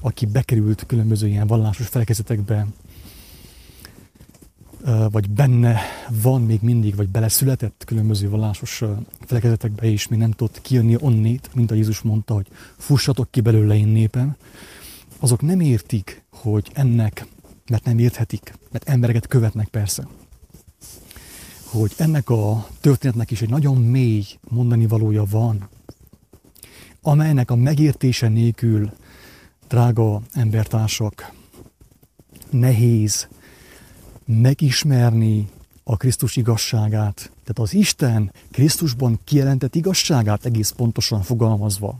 aki 0.00 0.26
bekerült 0.26 0.84
különböző 0.86 1.26
ilyen 1.26 1.46
vallásos 1.46 1.86
felekezetekbe, 1.86 2.66
vagy 5.10 5.30
benne 5.30 5.80
van 6.22 6.42
még 6.42 6.58
mindig, 6.62 6.96
vagy 6.96 7.08
beleszületett 7.08 7.82
különböző 7.86 8.28
vallásos 8.28 8.82
felekezetekbe, 9.20 9.90
és 9.90 10.08
még 10.08 10.18
nem 10.18 10.30
tudott 10.30 10.60
kijönni 10.62 10.96
onnét, 11.00 11.50
mint 11.54 11.70
a 11.70 11.74
Jézus 11.74 12.00
mondta, 12.00 12.34
hogy 12.34 12.46
fussatok 12.76 13.30
ki 13.30 13.40
belőle 13.40 13.76
én 13.76 13.88
népem, 13.88 14.36
azok 15.18 15.42
nem 15.42 15.60
értik, 15.60 16.24
hogy 16.30 16.70
ennek, 16.74 17.26
mert 17.70 17.84
nem 17.84 17.98
érthetik, 17.98 18.54
mert 18.70 18.88
embereket 18.88 19.26
követnek 19.26 19.68
persze, 19.68 20.06
hogy 21.78 21.92
ennek 21.96 22.30
a 22.30 22.66
történetnek 22.80 23.30
is 23.30 23.42
egy 23.42 23.48
nagyon 23.48 23.76
mély 23.76 24.24
mondani 24.48 24.86
valója 24.86 25.24
van, 25.24 25.68
amelynek 27.02 27.50
a 27.50 27.56
megértése 27.56 28.28
nélkül, 28.28 28.92
drága 29.68 30.22
embertársak, 30.32 31.32
nehéz 32.50 33.28
megismerni 34.24 35.48
a 35.84 35.96
Krisztus 35.96 36.36
igazságát, 36.36 37.14
tehát 37.16 37.58
az 37.58 37.74
Isten 37.74 38.32
Krisztusban 38.50 39.20
kijelentett 39.24 39.74
igazságát 39.74 40.44
egész 40.44 40.70
pontosan 40.70 41.22
fogalmazva. 41.22 41.98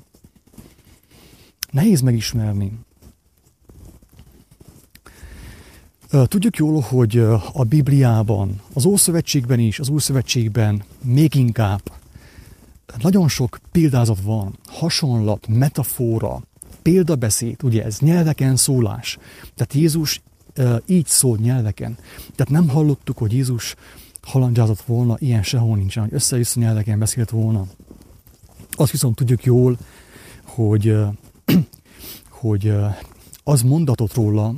Nehéz 1.71 2.01
megismerni. 2.01 2.79
Tudjuk 6.23 6.57
jól, 6.57 6.81
hogy 6.81 7.19
a 7.53 7.65
Bibliában, 7.69 8.61
az 8.73 8.85
Ószövetségben 8.85 9.59
is, 9.59 9.79
az 9.79 9.89
Újszövetségben 9.89 10.83
még 11.03 11.35
inkább 11.35 11.81
nagyon 13.03 13.29
sok 13.29 13.59
példázat 13.73 14.21
van, 14.21 14.59
hasonlat, 14.67 15.47
metafora, 15.49 16.43
példabeszéd, 16.83 17.63
ugye 17.63 17.85
ez 17.85 17.99
nyelveken 17.99 18.57
szólás. 18.57 19.19
Tehát 19.55 19.75
Jézus 19.75 20.23
így 20.87 21.07
szól 21.07 21.37
nyelveken. 21.37 21.99
Tehát 22.35 22.53
nem 22.53 22.69
hallottuk, 22.69 23.19
hogy 23.19 23.33
Jézus 23.33 23.75
halandzsázott 24.23 24.81
volna, 24.81 25.17
ilyen 25.19 25.43
sehol 25.43 25.77
nincsen, 25.77 26.03
hogy 26.03 26.15
össze 26.15 26.41
nyelveken 26.55 26.99
beszélt 26.99 27.31
volna. 27.31 27.67
Azt 28.71 28.91
viszont 28.91 29.17
tudjuk 29.17 29.45
jól, 29.45 29.79
hogy, 30.45 30.97
hogy 32.41 32.75
az 33.45 33.63
mondatot 33.63 34.15
róla, 34.15 34.55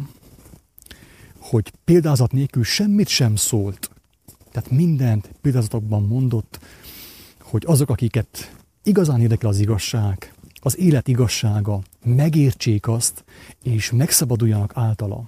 hogy 1.50 1.72
példázat 1.84 2.32
nélkül 2.32 2.64
semmit 2.64 3.08
sem 3.08 3.36
szólt. 3.36 3.90
Tehát 4.52 4.70
mindent 4.70 5.30
példázatokban 5.40 6.02
mondott, 6.02 6.58
hogy 7.40 7.62
azok, 7.66 7.90
akiket 7.90 8.56
igazán 8.82 9.20
érdekel 9.20 9.48
az 9.48 9.58
igazság, 9.58 10.32
az 10.60 10.78
élet 10.78 11.08
igazsága, 11.08 11.80
megértsék 12.04 12.88
azt, 12.88 13.24
és 13.62 13.90
megszabaduljanak 13.90 14.72
általa. 14.74 15.24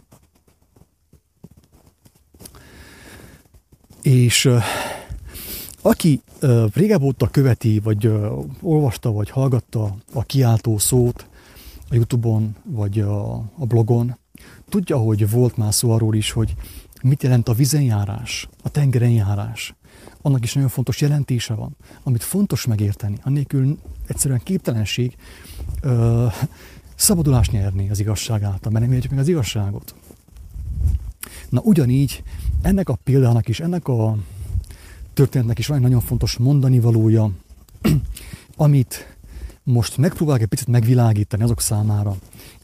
És 4.03 4.51
aki 5.83 6.23
régebb 6.73 7.03
óta 7.03 7.29
követi, 7.29 7.79
vagy 7.79 8.13
olvasta, 8.61 9.13
vagy 9.13 9.31
hallgatta 9.31 9.97
a 10.13 10.23
kiáltó 10.23 10.79
szót 10.79 11.29
a 11.91 11.95
Youtube-on, 11.95 12.57
vagy 12.65 13.01
a 13.01 13.67
blogon, 13.67 14.17
tudja, 14.69 14.97
hogy 14.97 15.31
volt 15.31 15.57
már 15.57 15.75
szó 15.75 15.91
arról 15.91 16.15
is, 16.15 16.31
hogy 16.31 16.55
mit 17.03 17.23
jelent 17.23 17.49
a 17.49 17.53
vizenjárás, 17.53 18.49
a 18.63 18.69
tengeren 18.69 19.11
járás. 19.11 19.75
Annak 20.23 20.45
is 20.45 20.53
nagyon 20.53 20.69
fontos 20.69 21.01
jelentése 21.01 21.55
van, 21.55 21.77
amit 22.03 22.23
fontos 22.23 22.67
megérteni. 22.67 23.19
Annélkül 23.23 23.79
egyszerűen 24.07 24.41
képtelenség 24.43 25.17
ö, 25.81 26.27
szabadulást 26.95 27.53
nyerni 27.53 27.91
az 27.91 28.01
igazság 28.01 28.43
által, 28.43 28.73
mert 28.73 28.85
nem 28.85 28.95
értjük 28.95 29.13
meg 29.13 29.21
az 29.21 29.29
igazságot. 29.29 29.95
Na 31.49 31.61
ugyanígy 31.61 32.23
ennek 32.63 32.89
a 32.89 32.99
példának 33.05 33.49
is, 33.49 33.61
ennek 33.61 33.89
a 33.89 34.17
történetnek 35.15 35.59
is 35.59 35.67
van 35.67 35.77
egy 35.77 35.83
nagyon 35.83 36.01
fontos 36.01 36.37
mondani 36.37 36.81
valója, 36.81 37.31
amit 38.57 39.17
most 39.63 39.97
megpróbálok 39.97 40.43
egy 40.43 40.49
picit 40.49 40.67
megvilágítani 40.67 41.43
azok 41.43 41.61
számára, 41.61 42.17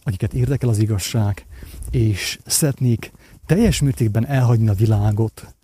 akiket 0.04 0.34
érdekel 0.34 0.68
az 0.68 0.78
igazság, 0.78 1.46
és 1.90 2.38
szeretnék 2.46 3.12
teljes 3.46 3.80
mértékben 3.80 4.26
elhagyni 4.26 4.68
a 4.68 4.74
világot, 4.74 5.54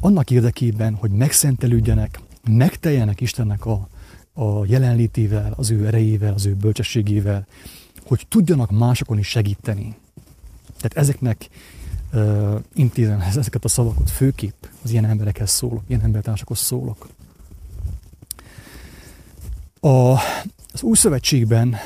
annak 0.00 0.30
érdekében, 0.30 0.94
hogy 0.94 1.10
megszentelődjenek, 1.10 2.20
megteljenek 2.50 3.20
Istennek 3.20 3.66
a, 3.66 3.88
a 4.32 4.64
jelenlétével, 4.66 5.52
az 5.56 5.70
ő 5.70 5.86
erejével, 5.86 6.34
az 6.34 6.46
ő 6.46 6.54
bölcsességével, 6.54 7.46
hogy 8.06 8.26
tudjanak 8.28 8.70
másokon 8.70 9.18
is 9.18 9.28
segíteni. 9.28 9.96
Tehát 10.76 10.96
ezeknek 10.96 11.48
uh, 12.12 12.60
intézem 12.74 13.20
ezeket 13.36 13.64
a 13.64 13.68
szavakat 13.68 14.10
főképp 14.10 14.64
az 14.82 14.90
ilyen 14.90 15.04
emberekhez 15.04 15.50
szólok, 15.50 15.82
ilyen 15.86 16.02
embertársakhoz 16.02 16.58
szólok. 16.58 17.08
A, 19.80 20.12
az 20.72 20.82
új 20.82 20.96
szövetségben 20.96 21.76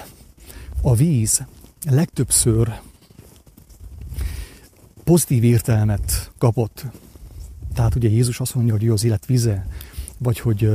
a 0.82 0.94
víz 0.94 1.44
legtöbbször 1.90 2.80
pozitív 5.04 5.44
értelmet 5.44 6.32
kapott. 6.38 6.84
Tehát 7.74 7.94
ugye 7.94 8.08
Jézus 8.08 8.40
azt 8.40 8.54
mondja, 8.54 8.72
hogy 8.72 8.82
jó 8.82 8.92
az 8.92 9.04
élet 9.04 9.26
vize, 9.26 9.66
vagy 10.18 10.38
hogy 10.38 10.70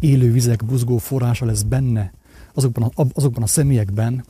élő 0.00 0.32
vizek 0.32 0.64
buzgó 0.64 0.98
forrása 0.98 1.44
lesz 1.44 1.62
benne, 1.62 2.12
azokban 2.54 2.92
a, 2.94 3.06
azokban 3.12 3.42
a 3.42 3.46
személyekben, 3.46 4.24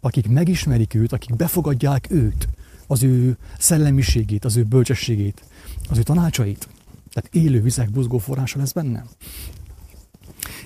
akik 0.00 0.28
megismerik 0.28 0.94
őt, 0.94 1.12
akik 1.12 1.36
befogadják 1.36 2.10
őt, 2.10 2.48
az 2.86 3.02
ő 3.02 3.36
szellemiségét, 3.58 4.44
az 4.44 4.56
ő 4.56 4.62
bölcsességét, 4.62 5.44
az 5.88 5.98
ő 5.98 6.02
tanácsait. 6.02 6.68
Tehát 7.12 7.34
élő 7.34 7.62
vizek 7.62 7.90
buzgó 7.90 8.18
forrása 8.18 8.58
lesz 8.58 8.72
benne. 8.72 9.04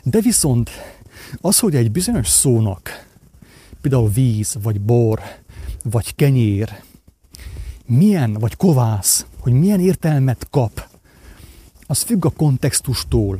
De 0.03 0.21
viszont 0.21 0.71
az, 1.41 1.59
hogy 1.59 1.75
egy 1.75 1.91
bizonyos 1.91 2.29
szónak, 2.29 3.06
például 3.89 4.11
víz, 4.11 4.57
vagy 4.63 4.81
bor, 4.81 5.21
vagy 5.85 6.15
kenyér, 6.15 6.83
milyen, 7.85 8.33
vagy 8.33 8.57
kovász, 8.57 9.27
hogy 9.39 9.53
milyen 9.53 9.81
értelmet 9.81 10.47
kap, 10.51 10.89
az 11.87 12.03
függ 12.03 12.25
a 12.25 12.31
kontextustól. 12.31 13.37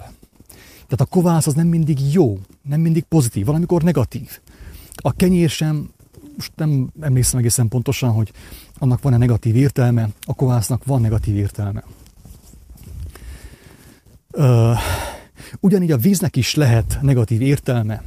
Tehát 0.73 1.01
a 1.01 1.05
kovász 1.05 1.47
az 1.47 1.55
nem 1.55 1.67
mindig 1.67 2.13
jó, 2.13 2.39
nem 2.63 2.81
mindig 2.81 3.03
pozitív, 3.03 3.45
valamikor 3.47 3.83
negatív. 3.83 4.41
A 4.95 5.13
kenyér 5.13 5.51
sem, 5.51 5.91
most 6.37 6.53
nem 6.57 6.91
emlékszem 7.01 7.39
egészen 7.39 7.69
pontosan, 7.69 8.11
hogy 8.11 8.33
annak 8.79 9.03
van-e 9.03 9.17
negatív 9.17 9.57
értelme, 9.57 10.09
a 10.21 10.35
kovásznak 10.35 10.85
van 10.85 11.01
negatív 11.01 11.37
értelme. 11.37 11.85
Uh, 14.33 14.79
ugyanígy 15.61 15.93
a 15.93 15.97
víznek 15.97 16.37
is 16.37 16.55
lehet 16.55 16.99
negatív 17.03 17.41
értelme, 17.41 18.03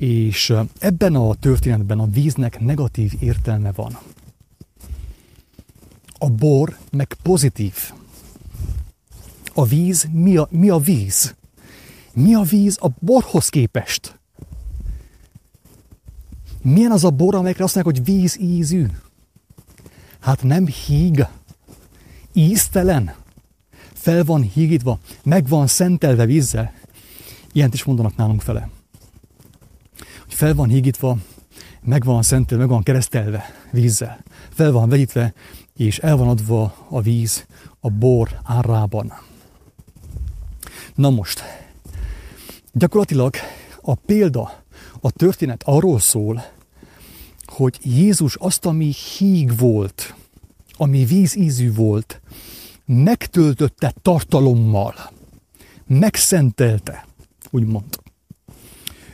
és 0.00 0.52
ebben 0.78 1.14
a 1.14 1.34
történetben 1.34 1.98
a 1.98 2.06
víznek 2.06 2.60
negatív 2.60 3.12
értelme 3.18 3.72
van. 3.72 3.98
A 6.18 6.30
bor 6.30 6.78
meg 6.90 7.16
pozitív. 7.22 7.74
A 9.54 9.64
víz, 9.64 10.08
mi 10.12 10.36
a, 10.36 10.48
mi 10.50 10.68
a 10.68 10.78
víz? 10.78 11.34
Mi 12.12 12.34
a 12.34 12.42
víz 12.42 12.78
a 12.80 12.88
borhoz 12.98 13.48
képest? 13.48 14.18
Milyen 16.62 16.90
az 16.90 17.04
a 17.04 17.10
bor, 17.10 17.34
amelyekre 17.34 17.64
azt 17.64 17.74
mondják, 17.74 17.96
hogy 17.96 18.14
víz 18.14 18.38
ízű? 18.38 18.86
Hát 20.20 20.42
nem 20.42 20.66
híg, 20.66 21.26
íztelen, 22.32 23.14
fel 23.92 24.24
van 24.24 24.42
hígítva, 24.42 24.98
meg 25.22 25.48
van 25.48 25.66
szentelve 25.66 26.26
vízzel. 26.26 26.72
Ilyent 27.52 27.74
is 27.74 27.84
mondanak 27.84 28.16
nálunk 28.16 28.40
fele. 28.40 28.70
Fel 30.40 30.54
van 30.54 30.68
hígítva, 30.68 31.16
meg 31.82 32.04
van 32.04 32.22
szentelve, 32.22 32.64
meg 32.64 32.72
van 32.72 32.82
keresztelve 32.82 33.44
vízzel. 33.70 34.22
Fel 34.50 34.72
van 34.72 34.88
vegyítve, 34.88 35.34
és 35.76 35.98
el 35.98 36.16
van 36.16 36.28
adva 36.28 36.86
a 36.88 37.00
víz 37.00 37.46
a 37.80 37.90
bor 37.90 38.40
árában. 38.44 39.12
Na 40.94 41.10
most, 41.10 41.42
gyakorlatilag 42.72 43.34
a 43.80 43.94
példa, 43.94 44.62
a 45.00 45.10
történet 45.10 45.62
arról 45.62 45.98
szól, 45.98 46.44
hogy 47.44 47.78
Jézus 47.82 48.36
azt, 48.36 48.66
ami 48.66 48.92
híg 49.18 49.58
volt, 49.58 50.14
ami 50.76 51.04
vízízű 51.04 51.74
volt, 51.74 52.20
megtöltötte 52.84 53.94
tartalommal, 54.02 54.94
megszentelte, 55.86 57.06
úgymond. 57.50 57.99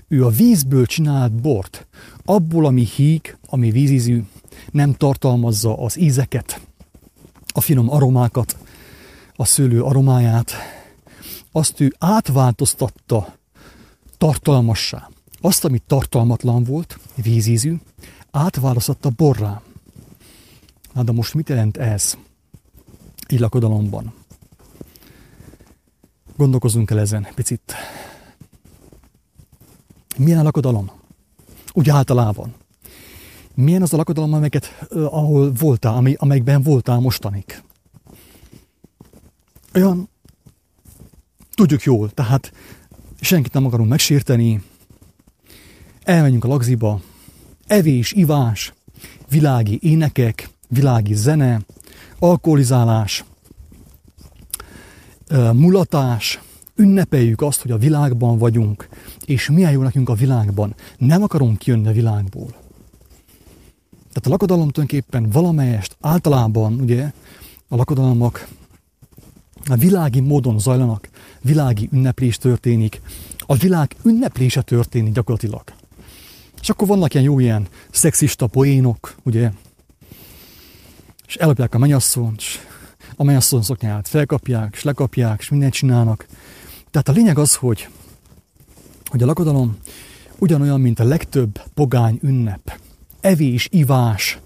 Ő 0.08 0.24
a 0.24 0.28
vízből 0.28 0.86
csinált 0.86 1.32
bort, 1.32 1.86
abból, 2.24 2.66
ami 2.66 2.84
híg, 2.84 3.36
ami 3.46 3.70
vízízű, 3.70 4.22
nem 4.70 4.92
tartalmazza 4.92 5.78
az 5.78 5.98
ízeket, 5.98 6.60
a 7.54 7.60
finom 7.60 7.90
aromákat, 7.90 8.56
a 9.36 9.44
szőlő 9.44 9.82
aromáját, 9.82 10.52
azt 11.52 11.80
ő 11.80 11.94
átváltoztatta 11.98 13.36
tartalmassá. 14.18 15.10
Azt, 15.40 15.64
ami 15.64 15.78
tartalmatlan 15.86 16.64
volt, 16.64 16.98
vízízű, 17.14 17.76
átváltoztatta 18.30 19.10
borrá. 19.10 19.62
Na 20.92 21.02
de 21.02 21.12
most 21.12 21.34
mit 21.34 21.48
jelent 21.48 21.76
ez 21.76 22.16
így 23.28 23.40
lakodalomban? 23.40 24.14
Gondolkozunk 26.36 26.90
el 26.90 27.00
ezen 27.00 27.26
picit. 27.34 27.74
Milyen 30.16 30.38
a 30.38 30.42
lakodalom? 30.42 30.90
Úgy 31.72 31.88
általában. 31.88 32.54
Milyen 33.54 33.82
az 33.82 33.92
a 33.92 33.96
lakodalom, 33.96 34.32
amelyeket, 34.32 34.86
ahol 34.90 35.52
voltál, 35.52 35.94
amely, 35.94 36.16
amelyikben 36.18 36.62
voltál 36.62 36.98
mostanig? 36.98 37.62
Olyan, 39.74 40.08
tudjuk 41.54 41.82
jól, 41.82 42.10
tehát 42.10 42.52
senkit 43.20 43.52
nem 43.52 43.66
akarunk 43.66 43.88
megsérteni, 43.88 44.62
elmenjünk 46.02 46.44
a 46.44 46.48
lagziba, 46.48 47.00
evés, 47.66 48.12
ivás, 48.12 48.72
világi 49.28 49.78
énekek, 49.82 50.50
világi 50.68 51.14
zene, 51.14 51.60
alkoholizálás, 52.18 53.24
mulatás, 55.52 56.40
ünnepeljük 56.76 57.40
azt, 57.40 57.62
hogy 57.62 57.70
a 57.70 57.78
világban 57.78 58.38
vagyunk, 58.38 58.88
és 59.26 59.50
milyen 59.50 59.72
jó 59.72 59.82
nekünk 59.82 60.08
a 60.08 60.14
világban. 60.14 60.74
Nem 60.98 61.22
akarunk 61.22 61.58
kijönni 61.58 61.88
a 61.88 61.92
világból. 61.92 62.48
Tehát 63.90 64.26
a 64.26 64.30
lakodalom 64.30 64.70
tulajdonképpen 64.70 65.30
valamelyest 65.30 65.96
általában 66.00 66.80
ugye 66.80 67.12
a 67.68 67.76
lakodalmak 67.76 68.48
a 69.68 69.76
világi 69.76 70.20
módon 70.20 70.58
zajlanak, 70.58 71.08
világi 71.40 71.88
ünneplés 71.92 72.36
történik, 72.36 73.00
a 73.38 73.54
világ 73.54 73.96
ünneplése 74.04 74.62
történik 74.62 75.12
gyakorlatilag. 75.12 75.62
És 76.60 76.68
akkor 76.68 76.88
vannak 76.88 77.14
ilyen 77.14 77.26
jó 77.26 77.38
ilyen 77.38 77.66
szexista 77.90 78.46
poénok, 78.46 79.14
ugye, 79.22 79.50
és 81.26 81.34
ellopják 81.36 81.74
a 81.74 81.78
mennyasszont, 81.78 82.40
és 82.40 82.58
a 83.16 83.24
mennyasszony 83.24 83.62
szoknyát 83.62 84.08
felkapják, 84.08 84.72
és 84.76 84.82
lekapják, 84.82 85.40
és 85.40 85.48
mindent 85.48 85.72
csinálnak. 85.72 86.26
Tehát 86.90 87.08
a 87.08 87.12
lényeg 87.12 87.38
az, 87.38 87.54
hogy, 87.54 87.88
hogy 89.16 89.24
a 89.24 89.28
lakodalom 89.28 89.76
ugyanolyan, 90.38 90.80
mint 90.80 91.00
a 91.00 91.04
legtöbb 91.04 91.60
pogány 91.74 92.18
ünnep. 92.22 92.78
Evés, 93.20 93.68
ivás, 93.70 94.38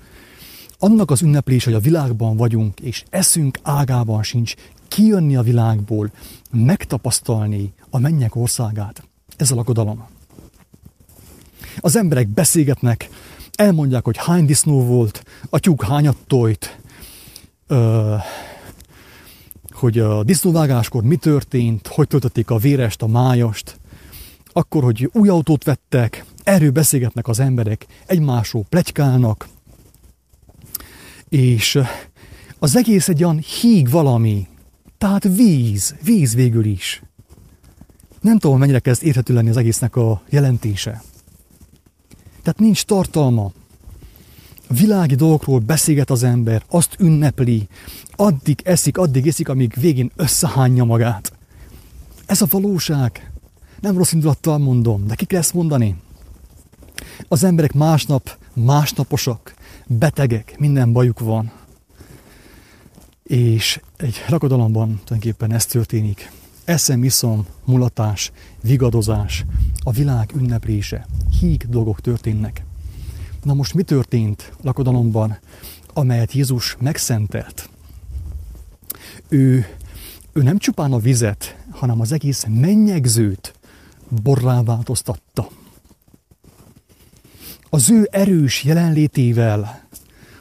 annak 0.78 1.10
az 1.10 1.22
ünneplés, 1.22 1.64
hogy 1.64 1.72
a 1.72 1.80
világban 1.80 2.36
vagyunk, 2.36 2.80
és 2.80 3.04
eszünk 3.10 3.58
ágában 3.62 4.22
sincs 4.22 4.54
kijönni 4.88 5.36
a 5.36 5.42
világból, 5.42 6.10
megtapasztalni 6.50 7.72
a 7.90 7.98
mennyek 7.98 8.36
országát. 8.36 9.04
Ez 9.36 9.50
a 9.50 9.54
lakodalom. 9.54 10.06
Az 11.80 11.96
emberek 11.96 12.28
beszélgetnek, 12.28 13.08
elmondják, 13.52 14.04
hogy 14.04 14.16
hány 14.16 14.46
disznó 14.46 14.84
volt, 14.84 15.24
a 15.48 15.58
tyúk 15.58 15.84
hányat 15.84 16.16
tojt, 16.26 16.78
hogy 19.70 19.98
a 19.98 20.24
disznóvágáskor 20.24 21.02
mi 21.02 21.16
történt, 21.16 21.86
hogy 21.86 22.08
töltötték 22.08 22.50
a 22.50 22.56
vérest, 22.56 23.02
a 23.02 23.06
májast, 23.06 23.79
akkor, 24.52 24.82
hogy 24.82 25.10
új 25.12 25.28
autót 25.28 25.64
vettek, 25.64 26.24
erről 26.42 26.70
beszélgetnek 26.70 27.28
az 27.28 27.40
emberek, 27.40 27.86
egymásról 28.06 28.64
plegykálnak, 28.68 29.48
és 31.28 31.78
az 32.58 32.76
egész 32.76 33.08
egy 33.08 33.24
olyan 33.24 33.38
híg 33.38 33.90
valami, 33.90 34.46
tehát 34.98 35.24
víz, 35.24 35.94
víz 36.02 36.34
végül 36.34 36.64
is. 36.64 37.02
Nem 38.20 38.38
tudom, 38.38 38.58
mennyire 38.58 38.78
kezd 38.78 39.04
érhető 39.04 39.34
lenni 39.34 39.48
az 39.48 39.56
egésznek 39.56 39.96
a 39.96 40.22
jelentése. 40.28 41.02
Tehát 42.42 42.58
nincs 42.58 42.84
tartalma. 42.84 43.52
Világi 44.68 45.14
dolgokról 45.14 45.58
beszélget 45.58 46.10
az 46.10 46.22
ember, 46.22 46.64
azt 46.68 46.96
ünnepli, 46.98 47.68
addig 48.10 48.60
eszik, 48.64 48.98
addig 48.98 49.26
eszik, 49.26 49.48
amíg 49.48 49.74
végén 49.80 50.10
összehányja 50.16 50.84
magát. 50.84 51.32
Ez 52.26 52.42
a 52.42 52.46
valóság. 52.50 53.29
Nem 53.80 53.96
rossz 53.96 54.12
indulattal 54.12 54.58
mondom, 54.58 55.06
de 55.06 55.14
ki 55.14 55.36
ezt 55.36 55.54
mondani? 55.54 55.96
Az 57.28 57.44
emberek 57.44 57.72
másnap 57.72 58.38
másnaposak, 58.52 59.54
betegek, 59.86 60.58
minden 60.58 60.92
bajuk 60.92 61.18
van. 61.18 61.52
És 63.22 63.80
egy 63.96 64.24
lakodalomban 64.28 64.88
tulajdonképpen 64.88 65.52
ez 65.52 65.66
történik. 65.66 66.30
Eszem, 66.64 67.04
iszom, 67.04 67.46
mulatás, 67.64 68.32
vigadozás, 68.62 69.44
a 69.84 69.90
világ 69.90 70.30
ünneplése, 70.34 71.06
híg 71.40 71.66
dolgok 71.68 72.00
történnek. 72.00 72.64
Na 73.42 73.54
most 73.54 73.74
mi 73.74 73.82
történt 73.82 74.52
lakodalomban, 74.62 75.38
amelyet 75.94 76.32
Jézus 76.32 76.76
megszentelt? 76.80 77.68
Ő, 79.28 79.66
ő 80.32 80.42
nem 80.42 80.58
csupán 80.58 80.92
a 80.92 80.98
vizet, 80.98 81.56
hanem 81.70 82.00
az 82.00 82.12
egész 82.12 82.44
mennyegzőt 82.48 83.54
borrá 84.22 84.62
változtatta. 84.62 85.48
Az 87.70 87.90
ő 87.90 88.08
erős 88.10 88.64
jelenlétével 88.64 89.88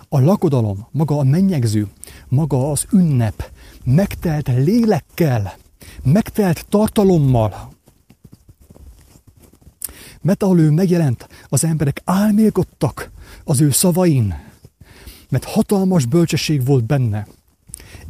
a 0.10 0.20
lakodalom, 0.20 0.88
maga 0.92 1.18
a 1.18 1.24
mennyegző, 1.24 1.88
maga 2.28 2.72
az 2.72 2.86
ünnep 2.92 3.52
megtelt 3.84 4.48
lélekkel, 4.48 5.56
megtelt 6.04 6.66
tartalommal. 6.70 7.74
Mert 10.22 10.44
ahol 10.44 10.60
ő 10.60 10.72
megjelent, 10.72 11.28
az 11.48 11.64
emberek 11.64 12.02
álmélkodtak 12.06 13.12
az 13.44 13.62
ő 13.62 13.72
szavain, 13.72 14.36
mert 15.30 15.44
hatalmas 15.44 16.06
bölcsesség 16.06 16.66
volt 16.66 16.84
benne. 16.86 17.28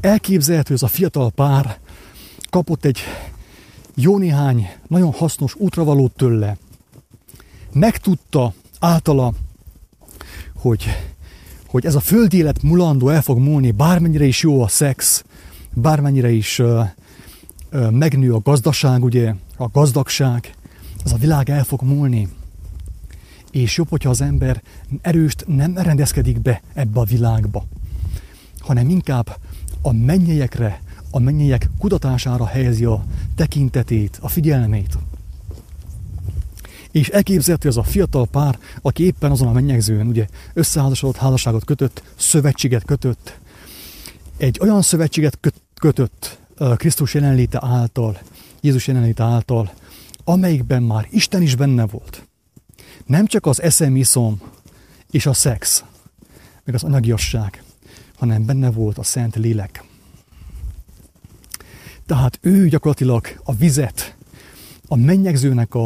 Elképzelhető, 0.01 0.73
ez 0.73 0.83
a 0.83 0.87
fiatal 0.87 1.31
pár 1.31 1.79
kapott 2.49 2.85
egy 2.85 2.99
jó 4.01 4.17
néhány 4.17 4.69
nagyon 4.87 5.11
hasznos 5.11 5.55
útravalót 5.55 6.11
tőle. 6.15 6.57
Megtudta 7.73 8.53
általa, 8.79 9.33
hogy, 10.55 10.85
hogy 11.67 11.85
ez 11.85 11.95
a 11.95 11.99
földi 11.99 12.37
élet 12.37 12.61
mulandó 12.61 13.09
el 13.09 13.21
fog 13.21 13.37
múlni, 13.37 13.71
bármennyire 13.71 14.25
is 14.25 14.41
jó 14.41 14.61
a 14.61 14.67
szex, 14.67 15.23
bármennyire 15.73 16.31
is 16.31 16.59
uh, 16.59 16.85
uh, 17.71 17.91
megnő 17.91 18.33
a 18.33 18.39
gazdaság, 18.39 19.03
ugye, 19.03 19.33
a 19.57 19.67
gazdagság, 19.67 20.53
az 21.03 21.13
a 21.13 21.17
világ 21.17 21.49
el 21.49 21.63
fog 21.63 21.81
múlni. 21.81 22.27
És 23.51 23.77
jobb, 23.77 23.89
hogyha 23.89 24.09
az 24.09 24.21
ember 24.21 24.61
erőst 25.01 25.45
nem 25.47 25.77
rendezkedik 25.77 26.41
be 26.41 26.61
ebbe 26.73 26.99
a 26.99 27.03
világba, 27.03 27.65
hanem 28.59 28.89
inkább 28.89 29.37
a 29.81 29.91
mennyeiekre, 29.91 30.81
a 31.11 31.19
mennyeiek 31.19 31.69
kutatására 31.77 32.45
helyezi 32.45 32.85
a 32.85 33.05
tekintetét, 33.35 34.17
a 34.21 34.27
figyelmét. 34.27 34.97
És 36.91 37.09
elképzelhető 37.09 37.67
az 37.67 37.77
a 37.77 37.83
fiatal 37.83 38.27
pár, 38.27 38.59
aki 38.81 39.03
éppen 39.03 39.31
azon 39.31 39.47
a 39.47 39.51
mennyegzőn 39.51 40.07
ugye 40.07 40.27
összeházasodott, 40.53 41.15
házasságot 41.15 41.65
kötött, 41.65 42.03
szövetséget 42.15 42.85
kötött. 42.85 43.39
Egy 44.37 44.59
olyan 44.61 44.81
szövetséget 44.81 45.39
kötött 45.79 46.39
Krisztus 46.75 47.13
jelenléte 47.13 47.59
által, 47.61 48.19
Jézus 48.61 48.87
jelenléte 48.87 49.23
által, 49.23 49.71
amelyikben 50.23 50.83
már 50.83 51.07
Isten 51.09 51.41
is 51.41 51.55
benne 51.55 51.85
volt. 51.85 52.27
Nem 53.05 53.25
csak 53.25 53.45
az 53.45 53.61
eszem, 53.61 53.95
iszom 53.95 54.41
és 55.11 55.25
a 55.25 55.33
szex, 55.33 55.83
meg 56.63 56.75
az 56.75 56.83
anyagiasság, 56.83 57.63
hanem 58.15 58.45
benne 58.45 58.71
volt 58.71 58.97
a 58.97 59.03
Szent 59.03 59.35
Lélek. 59.35 59.83
Tehát 62.09 62.39
ő 62.41 62.67
gyakorlatilag 62.67 63.39
a 63.43 63.53
vizet, 63.53 64.15
a 64.87 64.95
mennyegzőnek 64.95 65.75
a, 65.75 65.85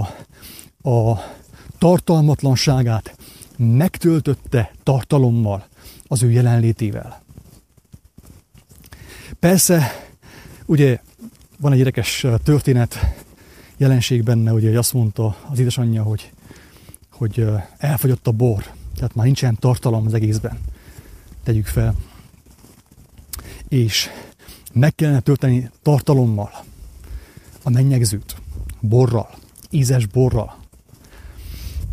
a 0.89 1.19
tartalmatlanságát 1.77 3.17
megtöltötte 3.57 4.71
tartalommal, 4.83 5.65
az 6.07 6.23
ő 6.23 6.31
jelenlétével. 6.31 7.23
Persze, 9.39 10.07
ugye 10.65 10.99
van 11.59 11.71
egy 11.71 11.77
érdekes 11.77 12.25
történet, 12.43 12.99
jelenség 13.77 14.23
benne, 14.23 14.53
ugye, 14.53 14.67
hogy 14.67 14.77
azt 14.77 14.93
mondta 14.93 15.35
az 15.49 15.59
édesanyja, 15.59 16.03
hogy, 16.03 16.31
hogy 17.11 17.45
elfogyott 17.77 18.27
a 18.27 18.31
bor, 18.31 18.71
tehát 18.95 19.15
már 19.15 19.25
nincsen 19.25 19.57
tartalom 19.59 20.05
az 20.05 20.13
egészben. 20.13 20.59
Tegyük 21.43 21.65
fel. 21.65 21.95
És 23.67 24.09
meg 24.73 24.95
kellene 24.95 25.19
tölteni 25.19 25.69
tartalommal 25.81 26.51
a 27.63 27.69
mennyegzőt, 27.69 28.35
borral, 28.79 29.29
ízes 29.69 30.05
borral, 30.05 30.55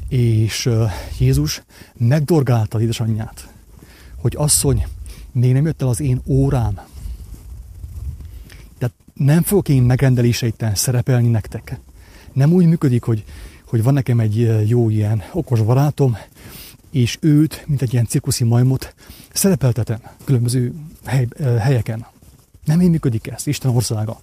és 0.09 0.69
Jézus 1.19 1.63
megdorgálta 1.97 2.77
az 2.77 2.83
édesanyját, 2.83 3.49
hogy 4.17 4.35
asszony, 4.37 4.87
még 5.33 5.53
nem 5.53 5.65
jött 5.67 5.83
el 5.83 5.89
az 5.89 6.01
én 6.01 6.21
órám. 6.27 6.81
Tehát 8.79 8.95
nem 9.15 9.43
fogok 9.43 9.69
én 9.69 9.83
megrendeléseitten 9.83 10.75
szerepelni 10.75 11.29
nektek. 11.29 11.81
Nem 12.33 12.53
úgy 12.53 12.67
működik, 12.67 13.03
hogy, 13.03 13.25
hogy 13.65 13.83
van 13.83 13.95
nekem 13.95 14.21
egy 14.21 14.69
jó 14.69 14.91
ilyen 14.91 15.23
okos 15.33 15.63
barátom, 15.63 16.17
és 16.91 17.19
őt, 17.21 17.65
mint 17.67 17.83
egy 17.83 17.93
ilyen 17.93 18.07
cirkuszi 18.07 18.45
majmot, 18.45 18.95
szerepeltetem 19.33 20.01
különböző 20.25 20.75
hely, 21.05 21.29
helyeken. 21.59 22.07
Nem 22.71 22.81
így 22.81 22.91
működik 22.91 23.27
ez, 23.27 23.47
Isten 23.47 23.71
országa. 23.71 24.21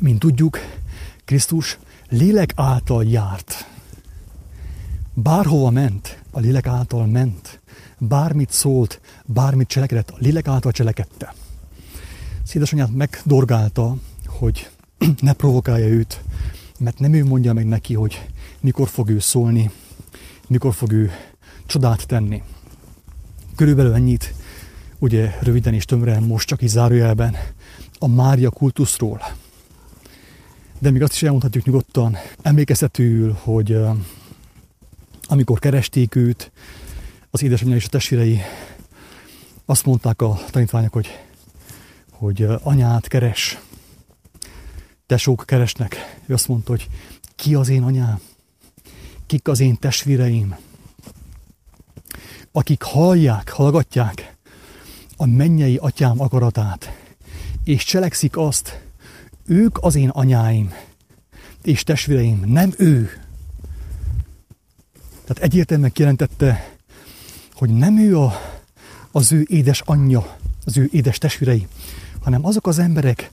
Mint 0.00 0.18
tudjuk, 0.18 0.58
Krisztus 1.24 1.78
lélek 2.08 2.52
által 2.56 3.04
járt 3.04 3.66
Bárhova 5.14 5.70
ment, 5.70 6.22
a 6.30 6.40
lélek 6.40 6.66
által 6.66 7.06
ment. 7.06 7.60
Bármit 7.98 8.50
szólt, 8.50 9.00
bármit 9.26 9.68
cselekedett, 9.68 10.10
a 10.10 10.16
lélek 10.18 10.46
által 10.46 10.72
cselekedte. 10.72 11.34
Szédesanyját 12.42 12.94
megdorgálta, 12.94 13.96
hogy 14.26 14.70
ne 15.20 15.32
provokálja 15.32 15.86
őt, 15.86 16.22
mert 16.78 16.98
nem 16.98 17.12
ő 17.12 17.24
mondja 17.24 17.52
meg 17.52 17.66
neki, 17.66 17.94
hogy 17.94 18.28
mikor 18.60 18.88
fog 18.88 19.08
ő 19.08 19.18
szólni, 19.18 19.70
mikor 20.48 20.74
fog 20.74 20.92
ő 20.92 21.10
csodát 21.66 22.06
tenni. 22.06 22.42
Körülbelül 23.56 23.94
ennyit, 23.94 24.34
ugye 25.02 25.36
röviden 25.40 25.74
és 25.74 25.84
tömören 25.84 26.22
most 26.22 26.46
csak 26.46 26.62
így 26.62 26.68
zárójelben, 26.68 27.36
a 27.98 28.06
Mária 28.06 28.50
kultuszról. 28.50 29.22
De 30.78 30.90
még 30.90 31.02
azt 31.02 31.12
is 31.12 31.22
elmondhatjuk 31.22 31.64
nyugodtan, 31.64 32.16
emlékeztetőül, 32.42 33.38
hogy 33.42 33.78
amikor 35.22 35.58
keresték 35.58 36.14
őt, 36.14 36.52
az 37.30 37.42
édesanyja 37.42 37.76
és 37.76 37.84
a 37.84 37.88
testvérei 37.88 38.40
azt 39.64 39.84
mondták 39.84 40.22
a 40.22 40.38
tanítványok, 40.50 40.92
hogy, 40.92 41.18
hogy 42.10 42.46
anyát 42.62 43.08
keres, 43.08 43.58
tesók 45.06 45.44
keresnek. 45.46 45.96
Ő 46.26 46.34
azt 46.34 46.48
mondta, 46.48 46.70
hogy 46.70 46.88
ki 47.36 47.54
az 47.54 47.68
én 47.68 47.82
anyám, 47.82 48.20
kik 49.26 49.48
az 49.48 49.60
én 49.60 49.78
testvéreim, 49.78 50.56
akik 52.52 52.82
hallják, 52.82 53.50
hallgatják 53.50 54.32
a 55.22 55.26
mennyei 55.26 55.76
atyám 55.76 56.20
akaratát, 56.20 56.92
és 57.64 57.84
cselekszik 57.84 58.36
azt, 58.36 58.80
ők 59.46 59.78
az 59.80 59.94
én 59.94 60.08
anyáim. 60.08 60.72
és 61.62 61.82
testvéreim, 61.82 62.42
nem 62.46 62.72
ő. 62.76 63.10
Tehát 65.24 65.42
egyértelműen 65.42 65.92
kijelentette, 65.92 66.76
hogy 67.52 67.70
nem 67.70 67.98
ő 67.98 68.18
a, 68.18 68.32
az 69.12 69.32
ő 69.32 69.46
édes 69.48 69.80
anyja, 69.80 70.36
az 70.64 70.76
ő 70.76 70.88
édes 70.92 71.18
testvérei, 71.18 71.66
hanem 72.22 72.46
azok 72.46 72.66
az 72.66 72.78
emberek, 72.78 73.30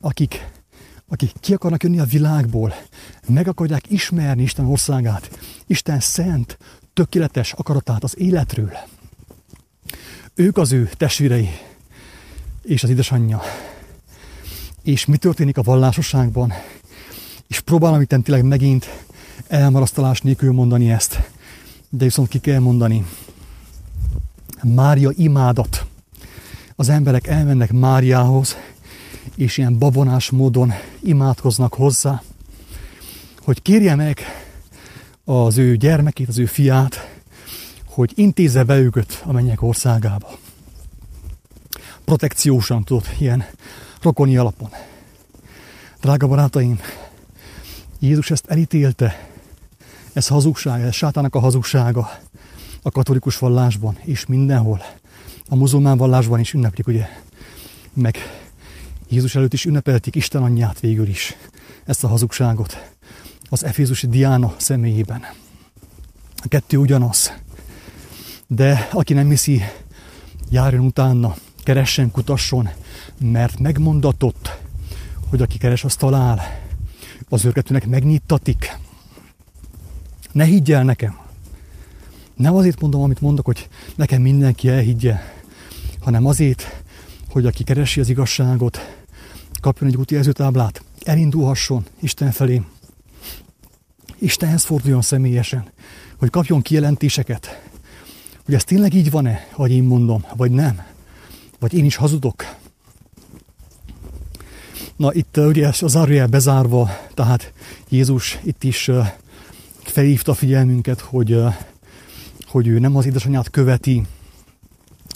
akik, 0.00 0.48
akik 1.08 1.32
ki 1.40 1.54
akarnak 1.54 1.82
jönni 1.82 1.98
a 1.98 2.04
világból, 2.04 2.74
meg 3.28 3.48
akarják 3.48 3.90
ismerni 3.90 4.42
Isten 4.42 4.66
országát, 4.66 5.38
Isten 5.66 6.00
szent, 6.00 6.58
tökéletes 6.92 7.52
akaratát 7.52 8.04
az 8.04 8.18
életről. 8.18 8.72
Ők 10.36 10.56
az 10.56 10.72
ő 10.72 10.90
testvérei 10.96 11.48
és 12.62 12.82
az 12.82 12.90
édesanyja. 12.90 13.40
És 14.82 15.04
mi 15.04 15.16
történik 15.16 15.56
a 15.58 15.62
vallásosságban? 15.62 16.52
És 17.46 17.60
próbálom 17.60 18.00
itt 18.00 18.08
tényleg 18.08 18.44
megint 18.44 19.04
elmarasztalás 19.46 20.20
nélkül 20.20 20.52
mondani 20.52 20.90
ezt, 20.90 21.30
de 21.88 22.04
viszont 22.04 22.28
ki 22.28 22.38
kell 22.38 22.58
mondani. 22.58 23.06
Mária 24.62 25.10
imádat. 25.16 25.86
Az 26.76 26.88
emberek 26.88 27.26
elmennek 27.26 27.72
Máriához, 27.72 28.56
és 29.34 29.58
ilyen 29.58 29.78
babonás 29.78 30.30
módon 30.30 30.72
imádkoznak 31.00 31.74
hozzá, 31.74 32.22
hogy 33.42 33.62
kérje 33.62 33.94
meg 33.94 34.20
az 35.24 35.58
ő 35.58 35.76
gyermekét, 35.76 36.28
az 36.28 36.38
ő 36.38 36.46
fiát, 36.46 37.13
hogy 37.94 38.12
intézze 38.14 38.62
be 38.62 38.78
őket 38.78 39.22
a 39.26 39.32
mennyek 39.32 39.62
országába. 39.62 40.38
Protekciósan, 42.04 42.84
tudod, 42.84 43.06
ilyen 43.18 43.44
rokoni 44.02 44.36
alapon. 44.36 44.68
Drága 46.00 46.26
barátaim, 46.26 46.80
Jézus 47.98 48.30
ezt 48.30 48.46
elítélte, 48.46 49.28
ez 50.12 50.28
hazugság, 50.28 50.82
ez 50.82 50.94
sátának 50.94 51.34
a 51.34 51.38
hazugsága 51.38 52.10
a 52.82 52.90
katolikus 52.90 53.38
vallásban 53.38 53.98
és 54.02 54.26
mindenhol. 54.26 54.82
A 55.48 55.54
muzulmán 55.54 55.96
vallásban 55.96 56.40
is 56.40 56.52
ünneplik, 56.52 56.86
ugye? 56.86 57.08
Meg 57.92 58.16
Jézus 59.08 59.34
előtt 59.34 59.52
is 59.52 59.64
ünnepelték 59.64 60.14
Isten 60.14 60.42
anyját 60.42 60.80
végül 60.80 61.08
is, 61.08 61.36
ezt 61.84 62.04
a 62.04 62.08
hazugságot 62.08 62.92
az 63.48 63.64
Efézusi 63.64 64.06
Diána 64.06 64.54
személyében. 64.56 65.24
A 66.36 66.48
kettő 66.48 66.76
ugyanaz. 66.76 67.43
De 68.46 68.88
aki 68.92 69.12
nem 69.12 69.28
hiszi, 69.28 69.62
járjon 70.50 70.84
utána, 70.84 71.34
keressen, 71.62 72.10
kutasson, 72.10 72.68
mert 73.20 73.58
megmondatott, 73.58 74.58
hogy 75.28 75.42
aki 75.42 75.58
keres, 75.58 75.84
az 75.84 75.96
talál. 75.96 76.62
Az 77.28 77.44
őrgetőnek 77.44 77.86
megnyittatik. 77.86 78.78
Ne 80.32 80.44
higgy 80.44 80.72
el 80.72 80.84
nekem. 80.84 81.18
Nem 82.34 82.54
azért 82.54 82.80
mondom, 82.80 83.02
amit 83.02 83.20
mondok, 83.20 83.44
hogy 83.44 83.68
nekem 83.94 84.22
mindenki 84.22 84.68
elhiggye, 84.68 85.20
hanem 86.00 86.26
azért, 86.26 86.82
hogy 87.28 87.46
aki 87.46 87.64
keresi 87.64 88.00
az 88.00 88.08
igazságot, 88.08 88.78
kapjon 89.60 89.88
egy 89.88 89.96
úti 89.96 90.16
ezőtáblát, 90.16 90.82
elindulhasson 91.02 91.84
Isten 92.00 92.30
felé, 92.30 92.62
Istenhez 94.18 94.64
forduljon 94.64 95.02
személyesen, 95.02 95.64
hogy 96.16 96.30
kapjon 96.30 96.62
kijelentéseket, 96.62 97.62
hogy 98.44 98.54
ez 98.54 98.64
tényleg 98.64 98.94
így 98.94 99.10
van-e, 99.10 99.48
hogy 99.52 99.70
én 99.70 99.82
mondom, 99.82 100.24
vagy 100.36 100.50
nem, 100.50 100.82
vagy 101.58 101.74
én 101.74 101.84
is 101.84 101.96
hazudok. 101.96 102.44
Na 104.96 105.12
itt 105.12 105.36
ugye 105.36 105.70
az 105.80 105.96
arjel 105.96 106.26
bezárva, 106.26 106.90
tehát 107.14 107.52
Jézus 107.88 108.38
itt 108.42 108.64
is 108.64 108.90
felhívta 109.82 110.32
a 110.32 110.34
figyelmünket, 110.34 111.00
hogy, 111.00 111.40
hogy 112.46 112.66
ő 112.66 112.78
nem 112.78 112.96
az 112.96 113.06
édesanyját 113.06 113.50
követi, 113.50 114.02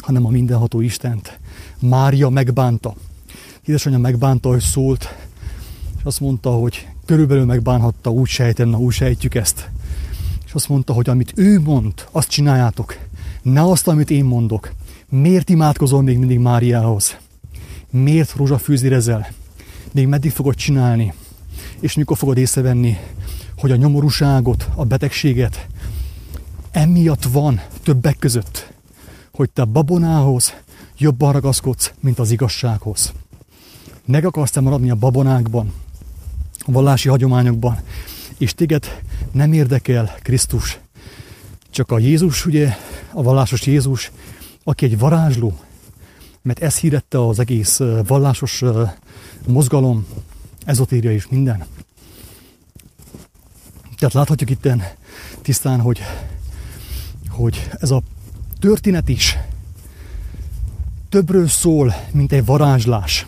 hanem 0.02 0.26
a 0.26 0.30
mindenható 0.30 0.80
Istent. 0.80 1.38
Mária 1.80 2.28
megbánta. 2.28 2.94
Édesanyja 3.64 3.98
megbánta, 3.98 4.48
hogy 4.48 4.60
szólt, 4.60 5.14
és 5.98 6.04
azt 6.04 6.20
mondta, 6.20 6.50
hogy 6.50 6.88
körülbelül 7.04 7.44
megbánhatta, 7.44 8.10
úgy 8.10 8.28
sejten, 8.28 8.68
na 8.68 8.78
úgy 8.78 8.92
sejtjük 8.92 9.34
ezt. 9.34 9.70
És 10.46 10.52
azt 10.52 10.68
mondta, 10.68 10.92
hogy 10.92 11.08
amit 11.08 11.32
ő 11.36 11.60
mond, 11.60 11.92
azt 12.10 12.28
csináljátok. 12.28 13.07
Ne 13.52 13.62
azt, 13.62 13.88
amit 13.88 14.10
én 14.10 14.24
mondok. 14.24 14.72
Miért 15.08 15.50
imádkozol 15.50 16.02
még 16.02 16.18
mindig 16.18 16.38
Máriához? 16.38 17.16
Miért 17.90 18.34
rózsafűzérezel? 18.36 19.28
Még 19.92 20.06
meddig 20.06 20.30
fogod 20.30 20.54
csinálni? 20.54 21.14
És 21.80 21.94
mikor 21.94 22.16
fogod 22.16 22.36
észrevenni, 22.36 22.96
hogy 23.56 23.70
a 23.70 23.76
nyomorúságot, 23.76 24.68
a 24.74 24.84
betegséget 24.84 25.66
emiatt 26.70 27.24
van 27.24 27.60
többek 27.82 28.18
között, 28.18 28.72
hogy 29.32 29.50
te 29.50 29.64
babonához 29.64 30.54
jobban 30.98 31.32
ragaszkodsz, 31.32 31.92
mint 32.00 32.18
az 32.18 32.30
igazsághoz. 32.30 33.12
Meg 34.04 34.24
akarsz 34.24 34.50
te 34.50 34.60
maradni 34.60 34.90
a 34.90 34.94
babonákban, 34.94 35.72
a 36.58 36.72
vallási 36.72 37.08
hagyományokban, 37.08 37.78
és 38.38 38.54
téged 38.54 39.02
nem 39.32 39.52
érdekel 39.52 40.14
Krisztus, 40.22 40.78
csak 41.70 41.90
a 41.90 41.98
Jézus, 41.98 42.46
ugye, 42.46 42.76
a 43.12 43.22
vallásos 43.22 43.66
Jézus, 43.66 44.10
aki 44.64 44.84
egy 44.84 44.98
varázsló, 44.98 45.58
mert 46.42 46.58
ez 46.58 46.78
hirdette 46.78 47.26
az 47.26 47.38
egész 47.38 47.80
vallásos 48.06 48.64
mozgalom, 49.46 50.06
ezotéria 50.64 51.12
és 51.12 51.28
minden. 51.28 51.64
Tehát 53.98 54.14
láthatjuk 54.14 54.50
itt 54.50 54.68
tisztán, 55.42 55.80
hogy, 55.80 56.00
hogy 57.28 57.68
ez 57.78 57.90
a 57.90 58.02
történet 58.60 59.08
is 59.08 59.38
többről 61.08 61.48
szól, 61.48 61.94
mint 62.12 62.32
egy 62.32 62.44
varázslás. 62.44 63.26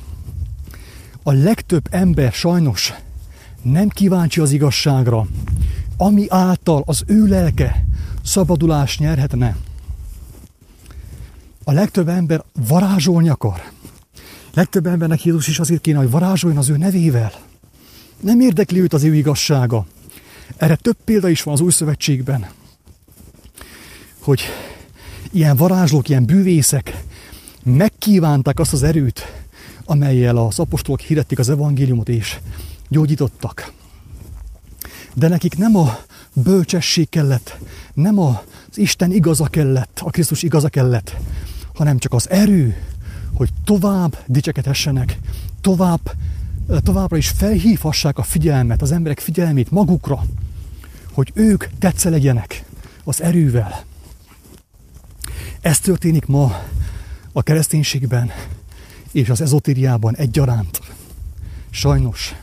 A 1.22 1.32
legtöbb 1.32 1.86
ember 1.90 2.32
sajnos 2.32 2.92
nem 3.62 3.88
kíváncsi 3.88 4.40
az 4.40 4.52
igazságra, 4.52 5.26
ami 5.96 6.26
által 6.28 6.82
az 6.86 7.02
ő 7.06 7.26
lelke 7.26 7.84
szabadulást 8.24 8.98
nyerhetne. 8.98 9.56
A 11.64 11.72
legtöbb 11.72 12.08
ember 12.08 12.44
varázsolni 12.68 13.28
akar. 13.28 13.62
Legtöbb 14.54 14.86
embernek 14.86 15.24
Jézus 15.24 15.48
is 15.48 15.58
azért 15.58 15.80
kéne, 15.80 15.98
hogy 15.98 16.10
varázsoljon 16.10 16.58
az 16.58 16.68
ő 16.68 16.76
nevével. 16.76 17.32
Nem 18.20 18.40
érdekli 18.40 18.80
őt 18.80 18.92
az 18.92 19.02
ő 19.02 19.14
igazsága. 19.14 19.86
Erre 20.56 20.76
több 20.76 20.96
példa 21.04 21.28
is 21.28 21.42
van 21.42 21.54
az 21.54 21.60
új 21.60 21.70
szövetségben, 21.70 22.48
hogy 24.20 24.42
ilyen 25.32 25.56
varázslók, 25.56 26.08
ilyen 26.08 26.24
bűvészek 26.24 27.04
megkívánták 27.62 28.58
azt 28.58 28.72
az 28.72 28.82
erőt, 28.82 29.32
amelyel 29.84 30.36
az 30.36 30.58
apostolok 30.58 31.00
hirdették 31.00 31.38
az 31.38 31.48
evangéliumot, 31.48 32.08
és 32.08 32.38
gyógyítottak. 32.88 33.72
De 35.14 35.28
nekik 35.28 35.56
nem 35.56 35.76
a 35.76 35.98
bölcsesség 36.32 37.08
kellett, 37.08 37.58
nem 37.94 38.18
az 38.18 38.38
Isten 38.74 39.12
igaza 39.12 39.44
kellett, 39.44 40.00
a 40.04 40.10
Krisztus 40.10 40.42
igaza 40.42 40.68
kellett, 40.68 41.16
hanem 41.74 41.98
csak 41.98 42.12
az 42.12 42.30
erő, 42.30 42.76
hogy 43.34 43.48
tovább 43.64 44.18
dicsekedhessenek, 44.26 45.18
tovább, 45.60 46.12
továbbra 46.82 47.16
is 47.16 47.28
felhívhassák 47.28 48.18
a 48.18 48.22
figyelmet, 48.22 48.82
az 48.82 48.92
emberek 48.92 49.18
figyelmét 49.20 49.70
magukra, 49.70 50.24
hogy 51.12 51.30
ők 51.34 51.64
tetszelegjenek 51.78 52.64
az 53.04 53.22
erővel. 53.22 53.84
Ez 55.60 55.78
történik 55.78 56.26
ma 56.26 56.62
a 57.32 57.42
kereszténységben 57.42 58.30
és 59.12 59.28
az 59.28 59.40
ezotériában 59.40 60.16
egyaránt. 60.16 60.80
Sajnos. 61.70 62.34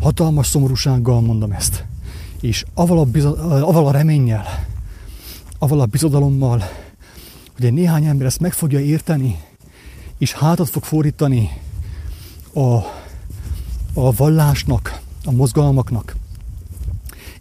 Hatalmas 0.00 0.46
szomorúsággal 0.46 1.20
mondom 1.20 1.52
ezt. 1.52 1.84
És 2.40 2.64
aval 2.74 2.98
a, 2.98 3.04
bizo- 3.04 3.38
aval 3.38 3.86
a 3.86 3.90
reménnyel, 3.90 4.66
aval 5.58 5.80
a 5.80 5.86
bizodalommal, 5.86 6.62
hogy 7.56 7.64
egy 7.64 7.72
néhány 7.72 8.04
ember 8.04 8.26
ezt 8.26 8.40
meg 8.40 8.52
fogja 8.52 8.80
érteni, 8.80 9.38
és 10.18 10.32
hátat 10.32 10.68
fog 10.68 10.84
fordítani 10.84 11.50
a, 12.52 12.74
a 13.94 14.12
vallásnak, 14.16 15.00
a 15.24 15.30
mozgalmaknak, 15.30 16.16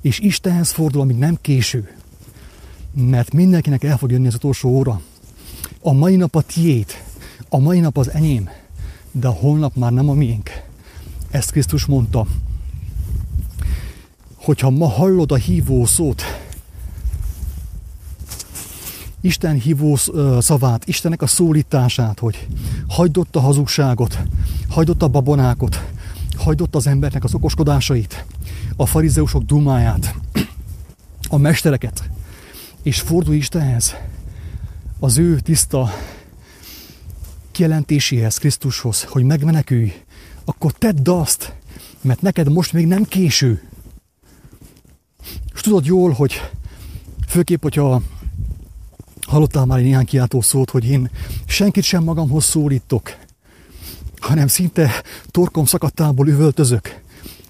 és 0.01 0.19
Istenhez 0.19 0.71
fordul, 0.71 1.01
amíg 1.01 1.17
nem 1.17 1.37
késő, 1.41 1.95
mert 2.93 3.33
mindenkinek 3.33 3.83
el 3.83 3.97
fog 3.97 4.11
jönni 4.11 4.27
az 4.27 4.35
utolsó 4.35 4.69
óra. 4.69 5.01
A 5.81 5.91
mai 5.91 6.15
nap 6.15 6.35
a 6.35 6.41
tiét, 6.41 7.03
a 7.49 7.57
mai 7.57 7.79
nap 7.79 7.97
az 7.97 8.11
enyém, 8.11 8.49
de 9.11 9.27
a 9.27 9.31
holnap 9.31 9.75
már 9.75 9.91
nem 9.91 10.09
a 10.09 10.13
miénk. 10.13 10.49
Ezt 11.29 11.51
Krisztus 11.51 11.85
mondta 11.85 12.25
hogyha 14.47 14.69
ma 14.69 14.89
hallod 14.89 15.31
a 15.31 15.35
hívó 15.35 15.85
szót, 15.85 16.23
Isten 19.21 19.59
hívó 19.59 19.95
szavát, 20.39 20.87
Istennek 20.87 21.21
a 21.21 21.27
szólítását, 21.27 22.19
hogy 22.19 22.47
hagyd 22.87 23.17
ott 23.17 23.35
a 23.35 23.39
hazugságot, 23.39 24.19
hagyd 24.69 24.89
ott 24.89 25.01
a 25.01 25.07
babonákot, 25.07 25.85
hagyott 26.37 26.75
az 26.75 26.87
embernek 26.87 27.23
az 27.23 27.33
okoskodásait, 27.33 28.25
a 28.75 28.85
farizeusok 28.85 29.43
dumáját, 29.43 30.15
a 31.29 31.37
mestereket, 31.37 32.09
és 32.83 32.99
fordulj 32.99 33.37
Istenhez, 33.37 33.95
az 34.99 35.17
ő 35.17 35.39
tiszta 35.39 35.89
kijelentéséhez, 37.51 38.37
Krisztushoz, 38.37 39.03
hogy 39.03 39.23
megmenekülj, 39.23 39.93
akkor 40.45 40.71
tedd 40.71 41.09
azt, 41.09 41.53
mert 42.01 42.21
neked 42.21 42.51
most 42.51 42.73
még 42.73 42.87
nem 42.87 43.03
késő. 43.03 43.66
És 45.53 45.61
tudod 45.61 45.85
jól, 45.85 46.11
hogy 46.11 46.41
főképp, 47.27 47.61
hogyha 47.61 48.01
hallottál 49.27 49.65
már 49.65 49.79
néhány 49.79 50.05
kiáltó 50.05 50.41
szót, 50.41 50.69
hogy 50.69 50.85
én 50.85 51.09
senkit 51.45 51.83
sem 51.83 52.03
magamhoz 52.03 52.43
szólítok, 52.43 53.15
hanem 54.19 54.47
szinte 54.47 54.91
torkom 55.31 55.65
szakadtából 55.65 56.27
üvöltözök, 56.27 57.01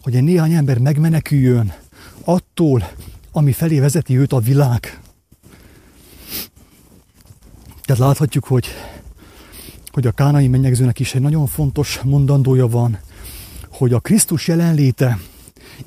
hogy 0.01 0.15
egy 0.15 0.23
néhány 0.23 0.53
ember 0.53 0.77
megmeneküljön 0.77 1.73
attól, 2.23 2.89
ami 3.31 3.51
felé 3.51 3.79
vezeti 3.79 4.17
őt 4.17 4.33
a 4.33 4.39
világ. 4.39 4.99
Tehát 7.85 8.01
láthatjuk, 8.01 8.43
hogy, 8.43 8.67
hogy 9.91 10.07
a 10.07 10.11
kánai 10.11 10.47
mennyegzőnek 10.47 10.99
is 10.99 11.15
egy 11.15 11.21
nagyon 11.21 11.47
fontos 11.47 11.99
mondandója 12.03 12.67
van, 12.67 12.99
hogy 13.69 13.93
a 13.93 13.99
Krisztus 13.99 14.47
jelenléte, 14.47 15.19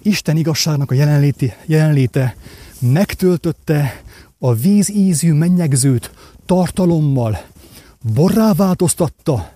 Isten 0.03 0.37
igazságnak 0.37 0.91
a 0.91 0.95
jelenléte, 0.95 1.57
jelenléte 1.67 2.37
megtöltötte 2.79 4.03
a 4.39 4.55
víz 4.55 4.91
ízű 4.91 5.33
mennyegzőt 5.33 6.11
tartalommal, 6.47 7.41
borrá 8.15 8.53
változtatta, 8.53 9.53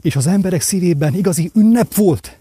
és 0.00 0.16
az 0.16 0.26
emberek 0.26 0.60
szívében 0.60 1.14
igazi 1.14 1.50
ünnep 1.54 1.94
volt. 1.94 2.38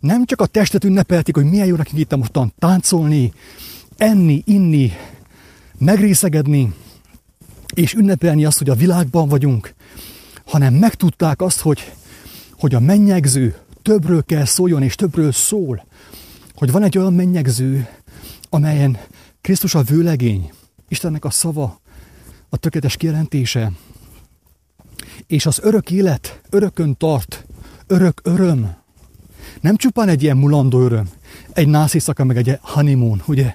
Nem 0.00 0.24
csak 0.24 0.40
a 0.40 0.46
testet 0.46 0.84
ünnepelték, 0.84 1.34
hogy 1.34 1.44
milyen 1.44 1.66
jó 1.66 1.76
nekünk 1.76 1.98
itt 1.98 2.16
mostan 2.16 2.52
táncolni, 2.58 3.32
enni, 3.96 4.42
inni, 4.46 4.92
megrészegedni, 5.78 6.72
és 7.74 7.94
ünnepelni 7.94 8.44
azt, 8.44 8.58
hogy 8.58 8.68
a 8.68 8.74
világban 8.74 9.28
vagyunk, 9.28 9.74
hanem 10.46 10.74
megtudták 10.74 11.42
azt, 11.42 11.60
hogy, 11.60 11.92
hogy 12.58 12.74
a 12.74 12.80
mennyegző 12.80 13.56
többről 13.82 14.24
kell 14.24 14.44
szóljon, 14.44 14.82
és 14.82 14.94
többről 14.94 15.32
szól. 15.32 15.84
Hogy 16.62 16.72
van 16.72 16.82
egy 16.82 16.98
olyan 16.98 17.12
mennyegző, 17.12 17.88
amelyen 18.50 18.98
Krisztus 19.40 19.74
a 19.74 19.82
vőlegény, 19.82 20.50
Istennek 20.88 21.24
a 21.24 21.30
szava, 21.30 21.80
a 22.48 22.56
tökéletes 22.56 22.96
kijelentése, 22.96 23.72
és 25.26 25.46
az 25.46 25.58
örök 25.62 25.90
élet 25.90 26.40
örökön 26.50 26.96
tart, 26.96 27.46
örök 27.86 28.20
öröm. 28.24 28.74
Nem 29.60 29.76
csupán 29.76 30.08
egy 30.08 30.22
ilyen 30.22 30.36
mulandó 30.36 30.80
öröm, 30.80 31.08
egy 31.52 31.68
nász 31.68 31.94
éjszaka, 31.94 32.24
meg 32.24 32.36
egy 32.36 32.58
honeymoon, 32.60 33.22
ugye, 33.26 33.54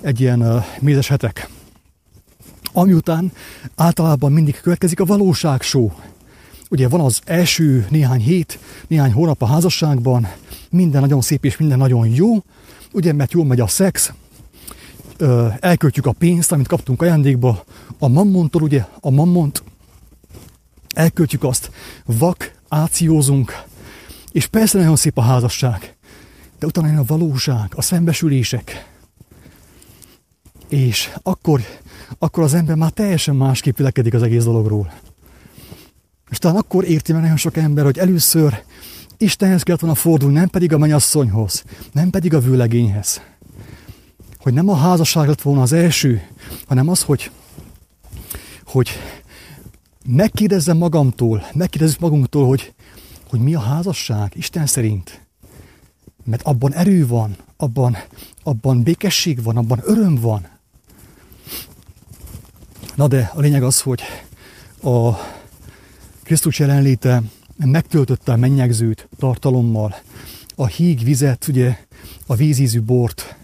egy 0.00 0.20
ilyen 0.20 0.42
uh, 0.42 0.64
mézes 0.80 1.08
hetek. 1.08 1.48
Ami 2.72 2.92
után 2.92 3.32
általában 3.74 4.32
mindig 4.32 4.60
következik 4.60 5.00
a 5.00 5.04
valóságsó. 5.04 5.92
Ugye 6.70 6.88
van 6.88 7.00
az 7.00 7.20
első 7.24 7.86
néhány 7.90 8.20
hét, 8.20 8.58
néhány 8.86 9.12
hónap 9.12 9.42
a 9.42 9.46
házasságban, 9.46 10.28
minden 10.74 11.00
nagyon 11.00 11.20
szép 11.20 11.44
és 11.44 11.56
minden 11.56 11.78
nagyon 11.78 12.06
jó, 12.08 12.42
ugye, 12.92 13.12
mert 13.12 13.32
jól 13.32 13.44
megy 13.44 13.60
a 13.60 13.66
szex, 13.66 14.12
elköltjük 15.60 16.06
a 16.06 16.12
pénzt, 16.12 16.52
amit 16.52 16.68
kaptunk 16.68 17.02
ajándékba, 17.02 17.64
a 17.98 18.08
mammontól, 18.08 18.62
ugye, 18.62 18.84
a 19.00 19.10
mammont, 19.10 19.62
elköltjük 20.94 21.44
azt, 21.44 21.70
vak, 22.04 22.54
ációzunk, 22.68 23.62
és 24.32 24.46
persze 24.46 24.78
nagyon 24.78 24.96
szép 24.96 25.18
a 25.18 25.22
házasság, 25.22 25.96
de 26.58 26.66
utána 26.66 26.86
jön 26.86 26.98
a 26.98 27.04
valóság, 27.04 27.72
a 27.74 27.82
szembesülések, 27.82 28.92
és 30.68 31.10
akkor, 31.22 31.60
akkor 32.18 32.42
az 32.42 32.54
ember 32.54 32.76
már 32.76 32.90
teljesen 32.90 33.36
másképp 33.36 33.76
vilekedik 33.76 34.14
az 34.14 34.22
egész 34.22 34.44
dologról. 34.44 34.92
És 36.30 36.38
talán 36.38 36.56
akkor 36.56 36.84
érti 36.84 37.12
meg 37.12 37.20
nagyon 37.20 37.36
sok 37.36 37.56
ember, 37.56 37.84
hogy 37.84 37.98
először 37.98 38.62
Istenhez 39.16 39.62
kellett 39.62 39.80
volna 39.80 39.96
fordulni, 39.96 40.34
nem 40.34 40.48
pedig 40.48 40.72
a 40.72 40.78
mennyasszonyhoz, 40.78 41.64
nem 41.92 42.10
pedig 42.10 42.34
a 42.34 42.40
vőlegényhez. 42.40 43.20
Hogy 44.38 44.52
nem 44.52 44.68
a 44.68 44.76
házasság 44.76 45.28
lett 45.28 45.42
volna 45.42 45.62
az 45.62 45.72
első, 45.72 46.22
hanem 46.66 46.88
az, 46.88 47.02
hogy, 47.02 47.30
hogy 48.64 48.90
megkérdezzem 50.06 50.76
magamtól, 50.76 51.46
megkérdezzük 51.52 52.00
magunktól, 52.00 52.46
hogy, 52.46 52.74
hogy 53.28 53.40
mi 53.40 53.54
a 53.54 53.60
házasság 53.60 54.32
Isten 54.36 54.66
szerint. 54.66 55.26
Mert 56.24 56.42
abban 56.42 56.74
erő 56.74 57.06
van, 57.06 57.36
abban, 57.56 57.96
abban 58.42 58.82
békesség 58.82 59.42
van, 59.42 59.56
abban 59.56 59.80
öröm 59.82 60.14
van. 60.14 60.48
Na 62.94 63.08
de 63.08 63.30
a 63.34 63.40
lényeg 63.40 63.62
az, 63.62 63.80
hogy 63.80 64.02
a 64.82 65.10
Krisztus 66.22 66.58
jelenléte 66.58 67.22
megtöltötte 67.56 68.32
a 68.32 68.36
mennyegzőt 68.36 69.08
tartalommal, 69.18 69.94
a 70.54 70.66
híg 70.66 71.04
vizet, 71.04 71.48
ugye 71.48 71.76
a 72.26 72.34
vízízű 72.34 72.80
bort 72.80 73.36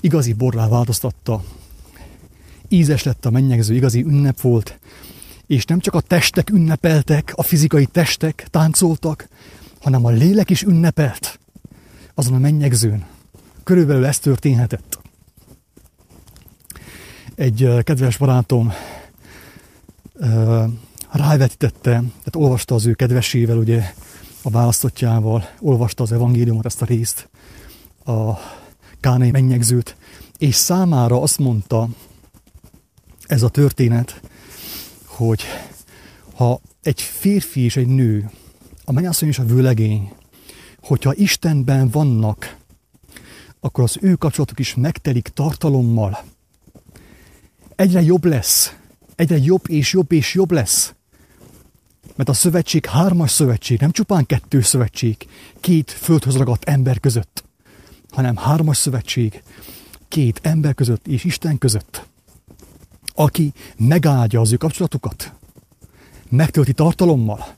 igazi 0.00 0.32
borrá 0.32 0.68
változtatta. 0.68 1.44
Ízes 2.68 3.02
lett 3.02 3.24
a 3.26 3.30
mennyegző, 3.30 3.74
igazi 3.74 4.02
ünnep 4.02 4.40
volt, 4.40 4.78
és 5.46 5.64
nem 5.64 5.78
csak 5.78 5.94
a 5.94 6.00
testek 6.00 6.50
ünnepeltek, 6.50 7.32
a 7.34 7.42
fizikai 7.42 7.86
testek 7.86 8.46
táncoltak, 8.50 9.28
hanem 9.80 10.04
a 10.04 10.10
lélek 10.10 10.50
is 10.50 10.62
ünnepelt 10.62 11.38
azon 12.14 12.34
a 12.34 12.38
mennyegzőn. 12.38 13.06
Körülbelül 13.64 14.06
ez 14.06 14.18
történhetett. 14.18 15.00
Egy 17.34 17.68
kedves 17.82 18.16
barátom 18.16 18.72
rávetítette, 21.18 21.90
tehát 21.90 22.36
olvasta 22.36 22.74
az 22.74 22.86
ő 22.86 22.94
kedvesével, 22.94 23.56
ugye 23.56 23.94
a 24.42 24.50
választottjával, 24.50 25.48
olvasta 25.60 26.02
az 26.02 26.12
evangéliumot, 26.12 26.66
ezt 26.66 26.82
a 26.82 26.84
részt, 26.84 27.28
a 28.04 28.32
kánai 29.00 29.30
mennyegzőt, 29.30 29.96
és 30.38 30.54
számára 30.54 31.22
azt 31.22 31.38
mondta 31.38 31.88
ez 33.26 33.42
a 33.42 33.48
történet, 33.48 34.20
hogy 35.04 35.42
ha 36.34 36.60
egy 36.82 37.00
férfi 37.00 37.60
és 37.60 37.76
egy 37.76 37.86
nő, 37.86 38.30
a 38.84 38.92
mennyasszony 38.92 39.28
és 39.28 39.38
a 39.38 39.44
vőlegény, 39.44 40.12
hogyha 40.82 41.14
Istenben 41.14 41.88
vannak, 41.88 42.56
akkor 43.60 43.84
az 43.84 43.96
ő 44.00 44.14
kapcsolatuk 44.14 44.58
is 44.58 44.74
megtelik 44.74 45.28
tartalommal. 45.28 46.24
Egyre 47.76 48.02
jobb 48.02 48.24
lesz, 48.24 48.76
egyre 49.16 49.36
jobb 49.36 49.68
és 49.68 49.92
jobb 49.92 50.12
és 50.12 50.34
jobb 50.34 50.50
lesz. 50.50 50.94
Mert 52.14 52.28
a 52.28 52.32
szövetség 52.32 52.86
hármas 52.86 53.30
szövetség, 53.30 53.80
nem 53.80 53.90
csupán 53.90 54.26
kettő 54.26 54.60
szövetség, 54.60 55.16
két 55.60 55.90
földhöz 55.90 56.36
ragadt 56.36 56.64
ember 56.64 57.00
között, 57.00 57.44
hanem 58.10 58.36
hármas 58.36 58.76
szövetség, 58.76 59.42
két 60.08 60.40
ember 60.42 60.74
között 60.74 61.06
és 61.06 61.24
Isten 61.24 61.58
között 61.58 62.10
aki 63.14 63.52
megáldja 63.76 64.40
az 64.40 64.52
ő 64.52 64.56
kapcsolatukat, 64.56 65.32
megtölti 66.28 66.72
tartalommal, 66.72 67.54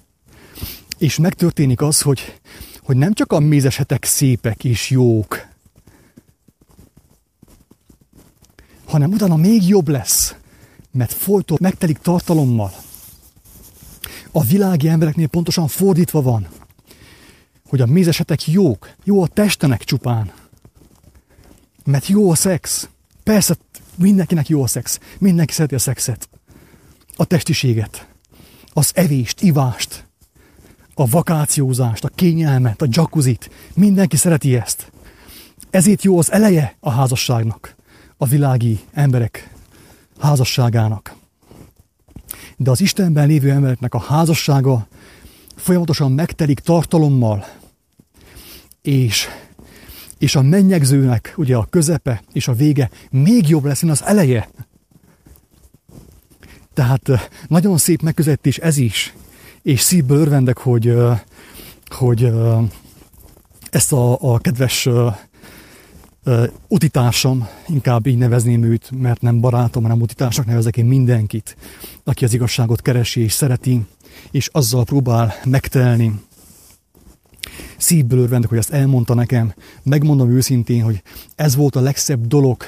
és 0.99 1.19
megtörténik 1.19 1.81
az, 1.81 2.01
hogy, 2.01 2.41
hogy 2.83 2.97
nem 2.97 3.13
csak 3.13 3.33
a 3.33 3.39
mézesetek 3.39 4.05
szépek 4.05 4.65
és 4.65 4.91
jók, 4.91 5.47
hanem 8.85 9.11
utána 9.11 9.37
még 9.37 9.69
jobb 9.69 9.89
lesz, 9.89 10.35
mert 10.91 11.13
folyton 11.13 11.59
megtelik 11.61 11.99
tartalommal. 11.99 12.73
A 14.37 14.43
világi 14.43 14.89
embereknél 14.89 15.27
pontosan 15.27 15.69
fordítva 15.69 16.23
van, 16.23 16.49
hogy 17.69 17.81
a 17.81 17.87
mézesetek 17.87 18.47
jók, 18.47 18.95
jó 19.05 19.23
a 19.23 19.27
testenek 19.27 19.85
csupán, 19.85 20.33
mert 21.85 22.07
jó 22.07 22.31
a 22.31 22.35
szex. 22.35 22.89
Persze 23.23 23.57
Mindenkinek 23.97 24.49
jó 24.49 24.63
a 24.63 24.67
szex. 24.67 25.01
Mindenki 25.19 25.53
szereti 25.53 25.75
a 25.75 25.79
szexet. 25.79 26.29
A 27.17 27.25
testiséget. 27.25 28.09
Az 28.73 28.91
evést, 28.95 29.43
ivást. 29.43 30.07
A 30.95 31.07
vakációzást, 31.07 32.05
a 32.05 32.09
kényelmet, 32.09 32.83
a 32.83 32.87
jacuzzit. 32.91 33.51
Mindenki 33.75 34.17
szereti 34.17 34.57
ezt. 34.57 34.93
Ezért 35.71 36.03
jó 36.03 36.19
az 36.19 36.33
eleje 36.33 36.77
a 36.81 36.91
házasságnak. 36.91 37.75
A 38.17 38.27
világi 38.27 38.81
emberek 38.93 39.51
házasságának. 40.19 41.15
De 42.57 42.71
az 42.71 42.81
Istenben 42.81 43.27
lévő 43.27 43.51
embereknek 43.51 43.95
a 43.95 44.01
házassága 44.01 44.87
folyamatosan 45.57 46.13
megtelik 46.13 46.59
tartalommal, 46.59 47.47
és 48.83 49.29
és 50.19 50.37
a 50.37 50.43
mennyegzőnek 50.43 51.35
ugye 51.37 51.57
a 51.57 51.67
közepe 51.71 52.23
és 52.33 52.49
a 52.49 52.53
vége 52.53 52.91
még 53.11 53.49
jobb 53.49 53.65
lesz, 53.65 53.83
mint 53.83 53.93
az 53.93 54.05
eleje. 54.05 54.49
Tehát 56.75 57.31
nagyon 57.49 57.79
szép 57.79 58.03
megközelítés 58.03 58.59
ez 58.59 58.77
is, 58.77 59.15
és 59.63 59.81
szívből 59.81 60.19
örvendek, 60.19 60.59
hogy, 60.59 60.95
hogy 61.87 62.33
ezt 63.71 63.93
a, 63.93 64.33
a 64.33 64.39
kedves 64.39 64.89
uh, 66.25 66.45
utitársam, 66.69 67.49
inkább 67.69 68.07
így 68.07 68.19
nevezném 68.19 68.63
őt, 68.63 68.91
mert 68.99 69.21
nem 69.21 69.41
barátom, 69.41 69.83
hanem 69.83 70.01
utitársak 70.01 70.47
nevezek 70.47 70.77
én 70.77 70.85
mindenkit, 70.85 71.57
aki 72.05 72.25
az 72.25 72.35
igazságot 72.35 72.83
keresi 72.83 73.21
és 73.21 73.33
szereti, 73.33 73.87
és 74.31 74.49
azzal 74.53 74.85
próbál 74.85 75.35
megtelni. 75.45 76.23
Szívből 77.77 78.19
örvendek, 78.19 78.49
hogy 78.49 78.59
ezt 78.59 78.73
elmondta 78.73 79.15
nekem. 79.15 79.55
Megmondom 79.83 80.31
őszintén, 80.31 80.83
hogy 80.83 81.03
ez 81.35 81.57
volt 81.57 81.77
a 81.77 81.81
legszebb 81.81 82.27
dolog, 82.27 82.65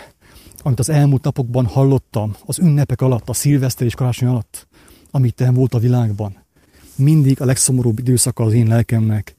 amit 0.62 0.78
az 0.78 0.88
elmúlt 0.88 1.22
napokban 1.22 1.66
hallottam, 1.66 2.36
az 2.46 2.58
ünnepek 2.58 3.00
alatt, 3.00 3.28
a 3.28 3.32
szilveszter 3.32 3.86
és 3.86 3.94
karácsony 3.94 4.28
alatt, 4.28 4.68
amit 5.10 5.44
volt 5.52 5.74
a 5.74 5.78
világban. 5.78 6.44
Mindig 6.96 7.40
a 7.40 7.44
legszomorúbb 7.44 7.98
időszaka 7.98 8.44
az 8.44 8.52
én 8.52 8.66
lelkemnek 8.66 9.35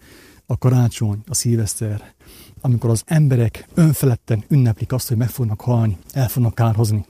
a 0.50 0.58
karácsony, 0.58 1.24
a 1.28 1.34
szilveszter, 1.34 2.14
amikor 2.62 2.90
az 2.90 3.04
emberek 3.06 3.68
önfeledten 3.74 4.44
ünneplik 4.48 4.92
azt, 4.92 5.08
hogy 5.08 5.18
meg 5.18 5.30
fognak 5.30 5.62
halni, 5.62 5.98
el 6.12 6.28
fognak 6.28 6.56
kárhozni. 6.56 7.06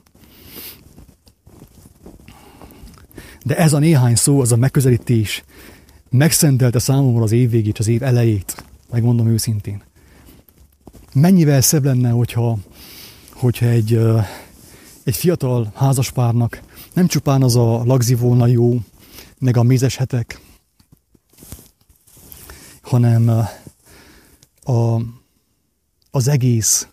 De 3.46 3.58
ez 3.58 3.74
a 3.74 3.80
néhány 3.80 4.16
szó, 4.16 4.42
az 4.42 4.52
a 4.52 4.56
megközelítés 4.56 5.44
megszentelte 6.10 6.80
számomra 6.80 7.24
az 7.24 7.32
év 7.32 7.50
végét, 7.50 7.80
az 7.80 7.88
év 7.88 8.04
elejét, 8.04 8.64
megmondom 8.92 9.28
őszintén. 9.28 9.84
Mennyivel 11.14 11.62
szebb 11.62 11.86
lenne, 11.86 12.10
hogyha, 12.10 12.58
hogyha 13.34 13.66
egy, 13.66 14.00
egy 15.04 15.16
fiatal 15.16 15.72
házaspárnak 15.76 16.62
nem 16.94 17.08
csupán 17.08 17.44
az 17.44 17.56
a 17.56 17.84
lagzi 17.84 18.16
volna 18.16 18.48
jó, 18.48 18.80
meg 19.40 19.58
a 19.58 19.64
mézes 19.64 19.96
hetek, 19.96 20.40
hanem 22.88 23.30
a, 24.64 25.02
az 26.12 26.28
egész 26.28 26.88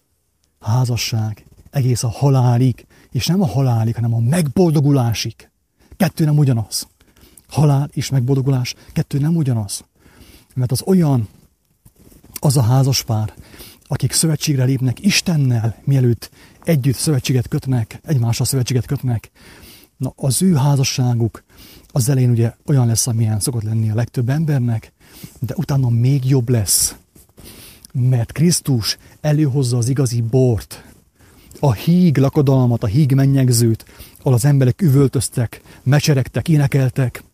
házasság, 0.60 1.46
egész 1.70 2.02
a 2.02 2.08
halálig, 2.08 2.86
és 3.10 3.26
nem 3.26 3.42
a 3.42 3.46
halálig, 3.46 3.94
hanem 3.94 4.14
a 4.14 4.20
megboldogulásig. 4.20 5.50
Kettő 5.96 6.24
nem 6.24 6.38
ugyanaz. 6.38 6.88
Halál 7.48 7.88
és 7.92 8.10
megboldogulás, 8.10 8.74
kettő 8.92 9.18
nem 9.18 9.36
ugyanaz. 9.36 9.84
Mert 10.54 10.72
az 10.72 10.82
olyan, 10.86 11.28
az 12.40 12.56
a 12.56 12.62
házaspár, 12.62 13.34
akik 13.86 14.12
szövetségre 14.12 14.64
lépnek 14.64 15.04
Istennel, 15.04 15.76
mielőtt 15.84 16.30
együtt 16.64 16.96
szövetséget 16.96 17.48
kötnek, 17.48 18.00
egymással 18.02 18.46
szövetséget 18.46 18.86
kötnek, 18.86 19.30
na 19.96 20.12
az 20.16 20.42
ő 20.42 20.54
házasságuk 20.54 21.44
az 21.92 22.08
elején 22.08 22.30
ugye 22.30 22.54
olyan 22.66 22.86
lesz, 22.86 23.06
amilyen 23.06 23.40
szokott 23.40 23.62
lenni 23.62 23.90
a 23.90 23.94
legtöbb 23.94 24.28
embernek, 24.28 24.92
de 25.40 25.54
utána 25.56 25.88
még 25.88 26.28
jobb 26.28 26.48
lesz. 26.48 26.94
Mert 27.92 28.32
Krisztus 28.32 28.98
előhozza 29.20 29.76
az 29.76 29.88
igazi 29.88 30.20
bort, 30.20 30.84
a 31.60 31.72
híg 31.72 32.16
lakodalmat, 32.16 32.82
a 32.82 32.86
híg 32.86 33.12
mennyegzőt, 33.12 33.84
ahol 34.18 34.32
az 34.32 34.44
emberek 34.44 34.82
üvöltöztek, 34.82 35.60
mecseregtek, 35.82 36.48
énekeltek, 36.48 37.24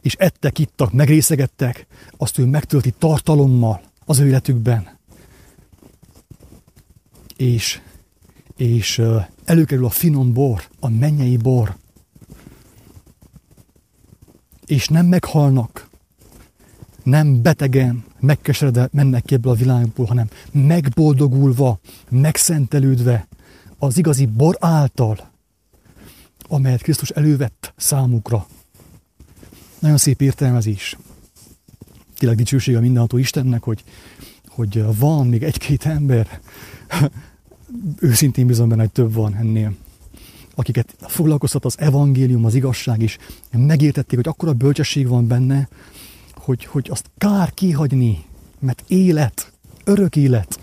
és 0.00 0.14
ettek, 0.14 0.58
ittak, 0.58 0.92
megrészegettek, 0.92 1.86
azt 2.16 2.38
ő 2.38 2.44
megtölti 2.44 2.94
tartalommal 2.98 3.80
az 4.04 4.18
ő 4.18 4.26
életükben. 4.26 4.88
És, 7.36 7.80
és 8.56 9.02
előkerül 9.44 9.84
a 9.84 9.90
finom 9.90 10.32
bor, 10.32 10.68
a 10.80 10.88
mennyei 10.88 11.36
bor, 11.36 11.76
és 14.66 14.88
nem 14.88 15.06
meghalnak, 15.06 15.89
nem 17.10 17.42
betegen, 17.42 18.04
megkeseredve 18.20 18.88
mennek 18.92 19.22
ki 19.22 19.34
ebből 19.34 19.52
a 19.52 19.56
világból, 19.56 20.06
hanem 20.06 20.28
megboldogulva, 20.52 21.78
megszentelődve 22.08 23.28
az 23.78 23.98
igazi 23.98 24.26
bor 24.26 24.56
által, 24.60 25.30
amelyet 26.48 26.82
Krisztus 26.82 27.10
elővett 27.10 27.72
számukra. 27.76 28.46
Nagyon 29.78 29.96
szép 29.96 30.20
értelmezés. 30.20 30.96
Tényleg 32.18 32.38
dicsőség 32.38 32.76
a 32.76 32.80
mindenható 32.80 33.16
Istennek, 33.16 33.62
hogy, 33.62 33.84
hogy 34.48 34.84
van 34.98 35.26
még 35.26 35.42
egy-két 35.42 35.86
ember, 35.86 36.40
őszintén 37.98 38.46
bizony 38.46 38.68
benne, 38.68 38.80
hogy 38.80 38.92
több 38.92 39.12
van 39.12 39.34
ennél, 39.34 39.74
akiket 40.54 40.94
foglalkoztat 41.00 41.64
az 41.64 41.78
evangélium, 41.78 42.44
az 42.44 42.54
igazság 42.54 43.02
is, 43.02 43.18
megértették, 43.52 44.18
hogy 44.18 44.28
akkora 44.28 44.52
bölcsesség 44.52 45.08
van 45.08 45.26
benne, 45.26 45.68
hogy, 46.40 46.64
hogy 46.64 46.88
azt 46.90 47.10
kár 47.18 47.54
kihagyni, 47.54 48.24
mert 48.58 48.84
élet, 48.86 49.52
örök 49.84 50.16
élet. 50.16 50.60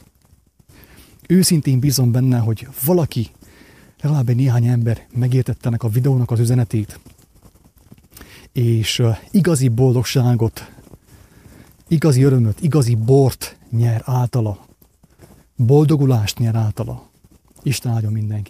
Őszintén 1.28 1.80
bízom 1.80 2.12
benne, 2.12 2.38
hogy 2.38 2.68
valaki, 2.86 3.28
legalább 4.02 4.30
egy 4.30 4.36
néhány 4.36 4.66
ember 4.66 5.08
megértettenek 5.14 5.84
a 5.84 5.90
videónak 5.90 6.32
az 6.32 6.40
üzenetét, 6.40 7.00
és 8.52 9.04
igazi 9.32 9.68
boldogságot, 9.68 10.72
igazi 11.88 12.24
örömöt, 12.24 12.62
igazi 12.62 12.96
bort 12.96 13.58
nyer 13.70 14.02
általa, 14.06 14.66
boldogulást 15.56 16.38
nyer 16.38 16.56
általa. 16.56 17.10
Isten 17.64 17.92
áldjon 17.92 18.12
mindenkit! 18.12 18.46